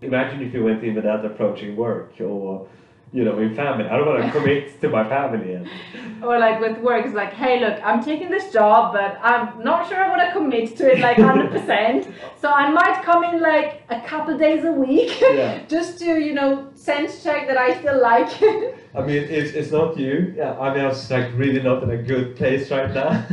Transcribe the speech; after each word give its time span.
Imagine 0.00 0.42
if 0.42 0.54
you 0.54 0.64
went 0.64 0.84
in 0.84 0.94
that 0.94 1.24
approach 1.24 1.62
in 1.62 1.76
work 1.76 2.12
or 2.20 2.68
you 3.12 3.24
know, 3.24 3.38
in 3.38 3.54
family. 3.54 3.86
I 3.86 3.96
don't 3.96 4.06
want 4.06 4.24
to 4.24 4.30
commit 4.38 4.80
to 4.80 4.88
my 4.88 5.08
family. 5.08 5.54
And... 5.54 5.68
Or 6.22 6.38
like 6.38 6.60
with 6.60 6.78
work, 6.78 7.06
it's 7.06 7.14
like, 7.14 7.32
hey, 7.32 7.60
look, 7.60 7.80
I'm 7.82 8.04
taking 8.04 8.30
this 8.30 8.52
job, 8.52 8.92
but 8.92 9.18
I'm 9.22 9.62
not 9.64 9.88
sure 9.88 10.02
I 10.02 10.08
want 10.08 10.22
to 10.22 10.32
commit 10.32 10.76
to 10.76 10.92
it 10.92 11.00
like 11.00 11.16
100%. 11.18 12.12
so 12.40 12.50
I 12.50 12.70
might 12.70 13.02
come 13.02 13.24
in 13.24 13.40
like 13.40 13.82
a 13.88 14.00
couple 14.02 14.36
days 14.36 14.64
a 14.64 14.72
week 14.72 15.18
yeah. 15.20 15.64
just 15.66 15.98
to, 16.00 16.18
you 16.18 16.34
know, 16.34 16.70
sense 16.74 17.22
check 17.22 17.46
that 17.46 17.56
I 17.56 17.78
still 17.78 18.00
like 18.00 18.42
it. 18.42 18.76
I 18.94 19.00
mean, 19.02 19.22
it's, 19.22 19.52
it's 19.52 19.70
not 19.70 19.96
you. 19.96 20.34
Yeah, 20.36 20.58
I 20.58 20.74
mean, 20.74 20.84
I 20.84 20.88
was 20.88 21.10
like 21.10 21.30
really 21.34 21.62
not 21.62 21.82
in 21.82 21.90
a 21.90 22.02
good 22.02 22.36
place 22.36 22.70
right 22.70 22.92
now. 22.92 23.24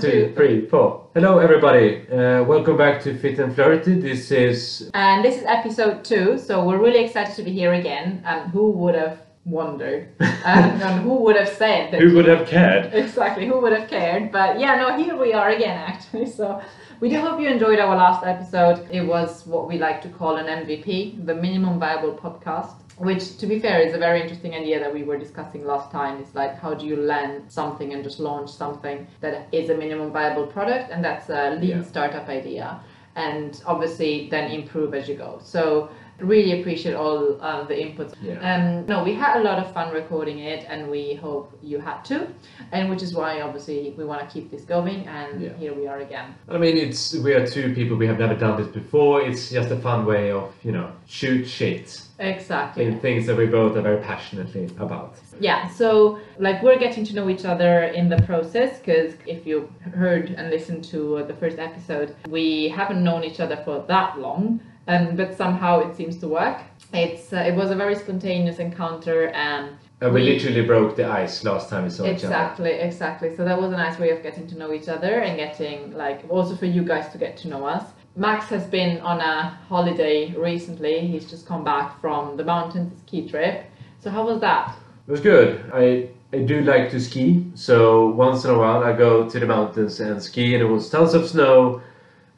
One, 0.00 0.10
two, 0.10 0.32
three, 0.34 0.66
four. 0.66 1.08
Hello, 1.14 1.38
everybody. 1.38 2.08
Uh, 2.08 2.42
welcome 2.44 2.76
back 2.76 3.02
to 3.02 3.16
Fit 3.18 3.38
and 3.38 3.54
Flirty. 3.54 4.00
This 4.00 4.30
is. 4.30 4.90
And 4.94 5.22
this 5.22 5.36
is 5.36 5.44
episode 5.46 6.04
two, 6.04 6.38
so 6.38 6.64
we're 6.64 6.80
really 6.80 7.04
excited 7.04 7.34
to 7.36 7.42
be 7.42 7.52
here 7.52 7.74
again. 7.74 8.22
And 8.24 8.50
who 8.50 8.70
would 8.70 8.94
have 8.94 9.20
wondered? 9.44 10.08
Um, 10.20 10.26
and, 10.46 10.72
and 10.82 10.82
um, 10.82 11.00
who 11.00 11.16
would 11.24 11.36
have 11.36 11.48
said 11.48 11.92
that? 11.92 12.00
Who 12.00 12.14
would 12.14 12.28
have 12.28 12.48
cared? 12.48 12.94
Exactly, 12.94 13.46
who 13.46 13.60
would 13.60 13.72
have 13.72 13.90
cared? 13.90 14.32
But 14.32 14.58
yeah, 14.58 14.76
no, 14.76 14.96
here 14.96 15.16
we 15.16 15.34
are 15.34 15.50
again, 15.50 15.76
actually. 15.76 16.26
So. 16.26 16.62
We 17.00 17.08
do 17.08 17.18
hope 17.18 17.40
you 17.40 17.48
enjoyed 17.48 17.78
our 17.78 17.96
last 17.96 18.26
episode. 18.26 18.86
It 18.90 19.00
was 19.00 19.46
what 19.46 19.66
we 19.66 19.78
like 19.78 20.02
to 20.02 20.10
call 20.10 20.36
an 20.36 20.44
MVP, 20.44 21.24
the 21.24 21.34
minimum 21.34 21.78
viable 21.78 22.12
podcast 22.12 22.74
which 23.00 23.38
to 23.38 23.46
be 23.46 23.58
fair 23.58 23.80
is 23.80 23.94
a 23.94 23.98
very 23.98 24.20
interesting 24.20 24.54
idea 24.54 24.78
that 24.78 24.92
we 24.92 25.02
were 25.02 25.16
discussing 25.16 25.64
last 25.64 25.90
time. 25.90 26.20
It's 26.20 26.34
like 26.34 26.58
how 26.58 26.74
do 26.74 26.84
you 26.84 26.96
land 26.96 27.44
something 27.48 27.94
and 27.94 28.04
just 28.04 28.20
launch 28.20 28.50
something 28.50 29.06
that 29.22 29.48
is 29.52 29.70
a 29.70 29.74
minimum 29.74 30.12
viable 30.12 30.46
product? 30.46 30.90
And 30.90 31.02
that's 31.02 31.30
a 31.30 31.56
lean 31.58 31.78
yeah. 31.78 31.82
startup 31.82 32.28
idea. 32.28 32.78
And 33.16 33.60
obviously 33.64 34.28
then 34.28 34.50
improve 34.50 34.92
as 34.94 35.08
you 35.08 35.14
go. 35.14 35.40
So 35.42 35.88
really 36.20 36.60
appreciate 36.60 36.94
all 36.94 37.40
uh, 37.40 37.64
the 37.64 37.74
inputs. 37.74 38.14
Yeah. 38.22 38.38
Um, 38.40 38.86
no, 38.86 39.02
we 39.02 39.14
had 39.14 39.40
a 39.40 39.42
lot 39.42 39.58
of 39.58 39.72
fun 39.72 39.92
recording 39.92 40.38
it, 40.38 40.64
and 40.68 40.90
we 40.90 41.14
hope 41.14 41.58
you 41.62 41.78
had 41.78 42.02
too. 42.02 42.28
And 42.72 42.90
which 42.90 43.02
is 43.02 43.14
why 43.14 43.40
obviously 43.40 43.94
we 43.96 44.04
want 44.04 44.20
to 44.26 44.32
keep 44.32 44.50
this 44.50 44.62
going, 44.62 45.06
and 45.06 45.40
yeah. 45.40 45.56
here 45.56 45.74
we 45.74 45.86
are 45.86 46.00
again. 46.00 46.34
I 46.48 46.58
mean, 46.58 46.76
it's 46.76 47.14
we 47.14 47.34
are 47.34 47.46
two 47.46 47.74
people 47.74 47.96
we 47.96 48.06
have 48.06 48.18
never 48.18 48.34
done 48.34 48.60
this 48.60 48.68
before. 48.68 49.22
It's 49.22 49.50
just 49.50 49.70
a 49.70 49.76
fun 49.76 50.06
way 50.06 50.30
of 50.30 50.52
you 50.62 50.72
know 50.72 50.92
shoot 51.06 51.46
shit. 51.46 52.02
Exactly. 52.18 52.84
In 52.84 53.00
things 53.00 53.26
that 53.26 53.36
we 53.36 53.46
both 53.46 53.76
are 53.78 53.80
very 53.80 54.02
passionately 54.02 54.66
about. 54.78 55.16
Yeah, 55.40 55.68
so 55.68 56.18
like 56.38 56.62
we're 56.62 56.78
getting 56.78 57.02
to 57.06 57.14
know 57.14 57.30
each 57.30 57.46
other 57.46 57.84
in 57.84 58.10
the 58.10 58.20
process 58.22 58.78
because 58.78 59.14
if 59.26 59.46
you 59.46 59.72
heard 59.94 60.30
and 60.30 60.50
listened 60.50 60.84
to 60.84 61.24
the 61.26 61.34
first 61.34 61.58
episode, 61.58 62.14
we 62.28 62.68
haven't 62.68 63.02
known 63.02 63.24
each 63.24 63.40
other 63.40 63.56
for 63.64 63.84
that 63.88 64.18
long 64.18 64.60
um, 64.90 65.16
but 65.16 65.36
somehow 65.36 65.80
it 65.80 65.96
seems 65.96 66.16
to 66.18 66.28
work. 66.28 66.58
It's 66.92 67.32
uh, 67.32 67.36
it 67.50 67.54
was 67.54 67.70
a 67.70 67.76
very 67.76 67.94
spontaneous 67.94 68.58
encounter 68.58 69.28
and. 69.28 69.76
And 70.02 70.14
we, 70.14 70.22
we 70.22 70.32
literally 70.32 70.64
broke 70.66 70.96
the 70.96 71.06
ice 71.06 71.44
last 71.44 71.68
time 71.68 71.84
we 71.84 71.90
saw 71.90 72.04
exactly, 72.04 72.14
each 72.14 72.24
other. 72.24 72.34
Exactly, 72.34 72.72
exactly. 72.88 73.36
So 73.36 73.44
that 73.44 73.60
was 73.60 73.70
a 73.70 73.76
nice 73.76 73.98
way 73.98 74.10
of 74.10 74.22
getting 74.22 74.46
to 74.48 74.58
know 74.58 74.72
each 74.72 74.88
other 74.88 75.20
and 75.20 75.36
getting 75.36 75.92
like 75.92 76.24
also 76.30 76.56
for 76.56 76.66
you 76.66 76.82
guys 76.82 77.12
to 77.12 77.18
get 77.18 77.36
to 77.38 77.48
know 77.48 77.66
us. 77.66 77.84
Max 78.16 78.46
has 78.46 78.66
been 78.66 78.98
on 79.02 79.20
a 79.20 79.50
holiday 79.68 80.32
recently. 80.34 81.06
He's 81.06 81.28
just 81.30 81.46
come 81.46 81.64
back 81.64 82.00
from 82.00 82.36
the 82.36 82.44
mountains 82.44 82.98
ski 83.02 83.28
trip. 83.28 83.66
So 84.00 84.10
how 84.10 84.24
was 84.26 84.40
that? 84.40 84.74
It 85.06 85.10
was 85.10 85.20
good. 85.20 85.70
I 85.72 86.08
I 86.32 86.38
do 86.38 86.62
like 86.62 86.90
to 86.92 87.00
ski, 87.00 87.44
so 87.54 88.08
once 88.10 88.44
in 88.44 88.50
a 88.50 88.58
while 88.58 88.82
I 88.82 88.92
go 88.96 89.28
to 89.28 89.38
the 89.38 89.46
mountains 89.46 90.00
and 90.00 90.22
ski, 90.22 90.54
and 90.54 90.62
it 90.62 90.66
was 90.66 90.88
tons 90.88 91.12
of 91.12 91.28
snow 91.28 91.82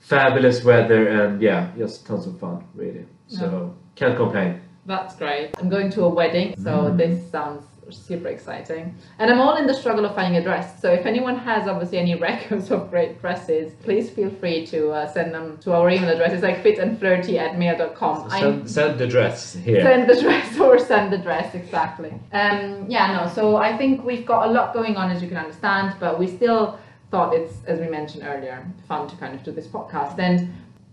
fabulous 0.03 0.65
weather 0.65 1.09
and 1.09 1.41
yeah, 1.41 1.71
just 1.79 2.07
tons 2.07 2.27
of 2.27 2.39
fun, 2.39 2.65
really. 2.75 3.07
So 3.29 3.47
yeah. 3.47 4.07
can't 4.07 4.17
complain. 4.17 4.61
That's 4.85 5.15
great. 5.17 5.53
I'm 5.59 5.69
going 5.69 5.91
to 5.93 6.03
a 6.05 6.09
wedding, 6.09 6.55
so 6.57 6.71
mm. 6.71 6.97
this 6.97 7.31
sounds 7.31 7.65
super 7.91 8.29
exciting. 8.29 8.95
And 9.19 9.31
I'm 9.31 9.41
all 9.41 9.57
in 9.57 9.67
the 9.67 9.75
struggle 9.75 10.05
of 10.05 10.15
finding 10.15 10.41
a 10.41 10.43
dress. 10.43 10.81
So 10.81 10.93
if 10.93 11.07
anyone 11.07 11.37
has 11.37 11.69
obviously 11.69 11.99
any 11.99 12.15
records 12.31 12.71
of 12.71 12.91
great 12.91 13.21
dresses, 13.21 13.75
please 13.83 14.11
feel 14.11 14.31
free 14.31 14.67
to 14.67 14.91
uh, 14.91 15.07
send 15.07 15.35
them 15.35 15.59
to 15.59 15.73
our 15.73 15.89
email 15.89 16.09
address. 16.09 16.33
It's 16.33 16.43
like 16.43 16.65
fitandflirty 16.65 17.39
at 17.39 17.59
mail.com. 17.59 18.31
Send, 18.31 18.71
send 18.71 18.99
the 18.99 19.07
dress 19.07 19.55
here. 19.55 19.83
Send 19.83 20.09
the 20.09 20.21
dress 20.21 20.59
or 20.59 20.79
send 20.79 21.13
the 21.13 21.19
dress, 21.19 21.55
exactly. 21.55 22.11
Um, 22.33 22.87
yeah, 22.89 23.23
no, 23.23 23.33
so 23.33 23.57
I 23.57 23.77
think 23.77 24.05
we've 24.05 24.27
got 24.27 24.49
a 24.49 24.51
lot 24.51 24.75
going 24.75 24.97
on 24.97 25.11
as 25.11 25.23
you 25.23 25.29
can 25.29 25.37
understand, 25.37 25.97
but 26.01 26.19
we 26.19 26.27
still 26.27 26.79
thought 27.13 27.35
it's, 27.35 27.63
as 27.67 27.79
we 27.79 27.89
mentioned 27.89 28.25
earlier, 28.25 28.67
fun 28.89 29.07
to 29.07 29.15
kind 29.17 29.35
of 29.35 29.45
do 29.45 29.53
this 29.53 29.67
podcast. 29.67 30.19
And 30.19 30.51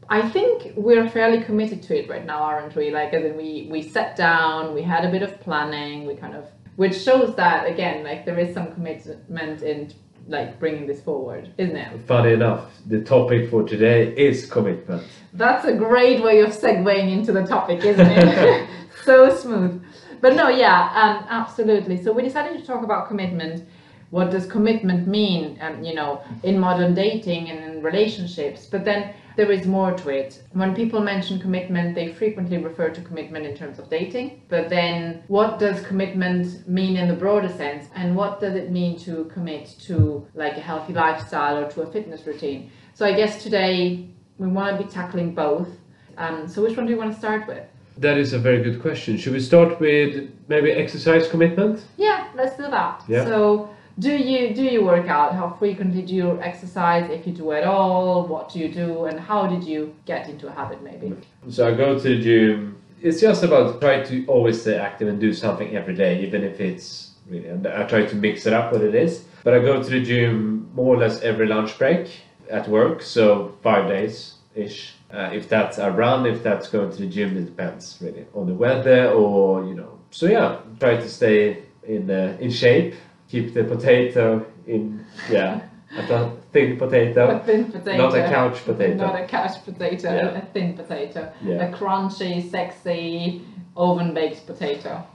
I 0.10 0.28
think 0.30 0.74
we're 0.76 1.10
fairly 1.10 1.42
committed 1.42 1.82
to 1.84 1.98
it 1.98 2.10
right 2.10 2.26
now, 2.26 2.42
aren't 2.44 2.76
we? 2.76 2.92
Like, 2.92 3.14
as 3.14 3.24
in 3.24 3.38
we 3.38 3.68
we 3.72 3.82
sat 3.82 4.16
down, 4.18 4.76
we 4.76 4.84
had 4.84 5.06
a 5.06 5.12
bit 5.16 5.24
of 5.24 5.40
planning, 5.40 6.06
we 6.06 6.16
kind 6.16 6.36
of, 6.36 6.46
which 6.76 6.96
shows 7.00 7.36
that 7.38 7.68
again, 7.74 8.04
like 8.04 8.26
there 8.26 8.38
is 8.38 8.54
some 8.54 8.74
commitment 8.74 9.62
in 9.64 9.94
like 10.28 10.60
bringing 10.60 10.86
this 10.86 11.02
forward, 11.02 11.54
isn't 11.58 11.78
it? 11.78 11.90
Funny 12.06 12.34
enough, 12.34 12.64
the 12.86 13.02
topic 13.02 13.50
for 13.50 13.64
today 13.64 14.14
is 14.28 14.46
commitment. 14.46 15.04
That's 15.34 15.66
a 15.66 15.74
great 15.74 16.22
way 16.22 16.42
of 16.42 16.50
segueing 16.50 17.10
into 17.18 17.32
the 17.32 17.46
topic, 17.46 17.86
isn't 17.86 18.12
it? 18.12 18.70
so 19.06 19.34
smooth. 19.34 19.82
But 20.22 20.36
no, 20.36 20.50
yeah, 20.50 20.92
um, 21.02 21.26
absolutely. 21.30 21.96
So 22.04 22.12
we 22.12 22.24
decided 22.24 22.60
to 22.60 22.66
talk 22.66 22.84
about 22.84 23.08
commitment 23.08 23.64
what 24.12 24.32
does 24.32 24.46
commitment 24.46 25.08
mean 25.08 25.58
um, 25.62 25.84
you 25.84 25.94
know 25.94 26.22
in 26.44 26.58
modern 26.58 26.94
dating 26.94 27.50
and 27.50 27.60
in 27.64 27.84
relationships 27.84 28.66
but 28.66 28.84
then 28.84 29.14
there 29.36 29.52
is 29.52 29.66
more 29.66 29.94
to 29.94 30.10
it 30.10 30.44
when 30.54 30.76
people 30.76 31.00
mention 31.00 31.40
commitment 31.40 31.96
they 31.96 32.12
frequently 32.12 32.58
refer 32.58 32.90
to 32.90 33.02
commitment 33.02 33.46
in 33.46 33.56
terms 33.56 33.80
of 33.80 33.90
dating 33.90 34.42
but 34.50 34.70
then 34.70 35.24
what 35.28 35.60
does 35.60 35.86
commitment 35.86 36.68
mean 36.68 36.96
in 36.98 37.08
the 37.08 37.14
broader 37.14 37.50
sense 37.50 37.88
and 37.96 38.16
what 38.16 38.40
does 38.40 38.56
it 38.56 38.72
mean 38.72 38.98
to 38.98 39.26
commit 39.26 39.76
to 39.80 40.28
like 40.34 40.58
a 40.58 40.62
healthy 40.62 40.94
lifestyle 40.94 41.58
or 41.58 41.70
to 41.70 41.82
a 41.82 41.92
fitness 41.92 42.26
routine 42.26 42.72
so 42.94 43.06
i 43.06 43.14
guess 43.14 43.44
today 43.44 44.08
we 44.38 44.48
want 44.48 44.78
to 44.78 44.84
be 44.84 44.90
tackling 44.90 45.34
both 45.34 45.70
um, 46.18 46.48
so 46.50 46.62
which 46.62 46.76
one 46.76 46.86
do 46.86 46.92
you 46.92 46.98
want 46.98 47.14
to 47.14 47.18
start 47.18 47.48
with 47.48 47.66
that 47.98 48.18
is 48.18 48.32
a 48.32 48.40
very 48.40 48.64
good 48.64 48.82
question. 48.82 49.18
Should 49.18 49.34
we 49.34 49.42
start 49.42 49.78
with 49.82 50.32
maybe 50.48 50.72
exercise 50.72 51.28
commitment? 51.28 51.84
Yeah, 51.98 52.30
let's 52.34 52.56
do 52.56 52.64
that. 52.64 53.04
Yeah. 53.10 53.26
So 53.26 53.76
do 54.00 54.16
you 54.16 54.54
do 54.54 54.64
you 54.64 54.84
work 54.84 55.08
out 55.08 55.34
how 55.34 55.50
frequently 55.60 56.02
do 56.02 56.16
you 56.16 56.42
exercise 56.42 57.10
if 57.10 57.28
you 57.28 57.34
do 57.34 57.52
at 57.52 57.66
all 57.66 58.26
what 58.26 58.50
do 58.52 58.60
you 58.60 58.70
do 58.70 59.06
and 59.06 59.20
how 59.20 59.46
did 59.46 59.64
you 59.64 59.94
get 60.06 60.30
into 60.30 60.48
a 60.48 60.52
habit 60.52 60.82
maybe? 60.82 61.14
So 61.50 61.68
i 61.68 61.74
go 61.74 62.00
to 62.00 62.10
the 62.16 62.22
gym. 62.22 62.82
It's 63.02 63.22
just 63.22 63.44
about 63.44 63.80
try 63.80 64.04
to 64.04 64.26
always 64.28 64.62
stay 64.62 64.78
active 64.78 65.08
and 65.08 65.20
do 65.20 65.34
something 65.34 65.76
every 65.76 65.96
day 65.96 66.22
even 66.26 66.44
if 66.44 66.60
it's 66.60 67.12
really 67.28 67.50
i 67.52 67.84
try 67.84 68.06
to 68.06 68.16
mix 68.16 68.46
it 68.46 68.54
up 68.54 68.72
what 68.72 68.82
it 68.82 68.96
is. 68.96 69.26
But 69.44 69.54
i 69.54 69.60
go 69.60 69.84
to 69.84 69.90
the 69.90 70.02
gym 70.02 70.70
more 70.74 70.96
or 70.96 70.98
less 70.98 71.22
every 71.22 71.48
lunch 71.48 71.78
break 71.78 72.22
at 72.50 72.68
work 72.68 73.02
so 73.02 73.54
five 73.62 73.88
days 73.88 74.36
ish 74.56 74.96
uh, 75.12 75.30
if 75.34 75.48
that's 75.50 75.78
a 75.78 75.92
run 75.92 76.26
if 76.26 76.42
that's 76.44 76.68
going 76.68 76.92
to 76.92 76.98
the 76.98 77.08
gym 77.08 77.38
it 77.38 77.46
depends 77.46 77.98
really 78.02 78.26
on 78.34 78.48
the 78.48 78.54
weather 78.54 79.10
or 79.12 79.66
you 79.66 79.74
know. 79.74 80.00
So 80.12 80.28
yeah 80.28 80.60
try 80.80 80.96
to 80.96 81.10
stay 81.10 81.64
in 81.84 82.10
uh, 82.10 82.38
in 82.40 82.52
shape 82.52 82.94
keep 83.30 83.54
the 83.54 83.64
potato 83.64 84.46
in 84.68 85.06
yeah 85.30 85.62
a 85.98 86.32
thin 86.52 86.78
potato. 86.78 87.36
A 87.36 87.40
thin 87.40 87.72
potato. 87.72 87.98
Not 87.98 88.16
a 88.16 88.22
couch 88.30 88.64
potato. 88.66 88.96
Not 88.96 89.20
a 89.20 89.26
couch 89.26 89.64
potato. 89.66 90.14
Yeah. 90.14 90.38
A 90.38 90.46
thin 90.46 90.74
potato. 90.76 91.32
Yeah. 91.42 91.66
A 91.66 91.74
crunchy, 91.74 92.50
sexy, 92.50 93.42
oven 93.76 94.14
baked 94.14 94.46
potato. 94.46 95.06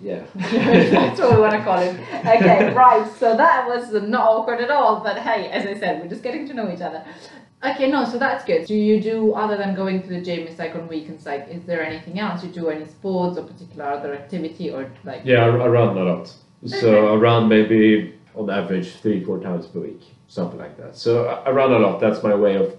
Yeah. 0.00 0.24
That's 0.34 1.20
what 1.20 1.34
we 1.34 1.40
want 1.40 1.52
to 1.52 1.64
call 1.64 1.78
it. 1.78 1.98
Okay, 2.12 2.72
right. 2.74 3.10
So 3.18 3.36
that 3.36 3.66
was 3.66 3.92
not 4.02 4.24
awkward 4.24 4.60
at 4.60 4.70
all. 4.70 5.00
But 5.00 5.18
hey, 5.18 5.48
as 5.50 5.66
I 5.66 5.78
said, 5.78 6.00
we're 6.00 6.08
just 6.08 6.22
getting 6.22 6.46
to 6.48 6.54
know 6.54 6.72
each 6.72 6.80
other. 6.80 7.04
Okay, 7.64 7.90
no, 7.90 8.04
so 8.04 8.20
that's 8.20 8.44
good. 8.44 8.66
Do 8.66 8.76
you 8.76 9.00
do 9.00 9.32
other 9.32 9.56
than 9.56 9.74
going 9.74 10.00
to 10.02 10.08
the 10.08 10.20
gym? 10.20 10.46
It's 10.46 10.60
like 10.60 10.76
on 10.76 10.86
weekends. 10.86 11.26
Like, 11.26 11.48
is 11.48 11.64
there 11.64 11.84
anything 11.84 12.20
else 12.20 12.44
you 12.44 12.50
do? 12.50 12.68
Any 12.68 12.86
sports 12.86 13.36
or 13.36 13.42
particular 13.42 13.86
other 13.86 14.14
activity 14.14 14.70
or 14.70 14.88
like? 15.02 15.22
Yeah, 15.24 15.44
I, 15.44 15.48
I 15.48 15.66
run 15.66 15.98
a 15.98 16.04
lot. 16.04 16.32
So 16.66 17.14
around 17.14 17.48
maybe 17.48 18.14
on 18.34 18.50
average 18.50 18.96
three, 18.96 19.24
four 19.24 19.38
times 19.40 19.66
per 19.66 19.80
week, 19.80 20.02
something 20.28 20.58
like 20.58 20.76
that. 20.78 20.96
So 20.96 21.26
I 21.26 21.50
run 21.50 21.72
a 21.72 21.78
lot. 21.78 22.00
That's 22.00 22.22
my 22.22 22.34
way 22.34 22.56
of 22.56 22.76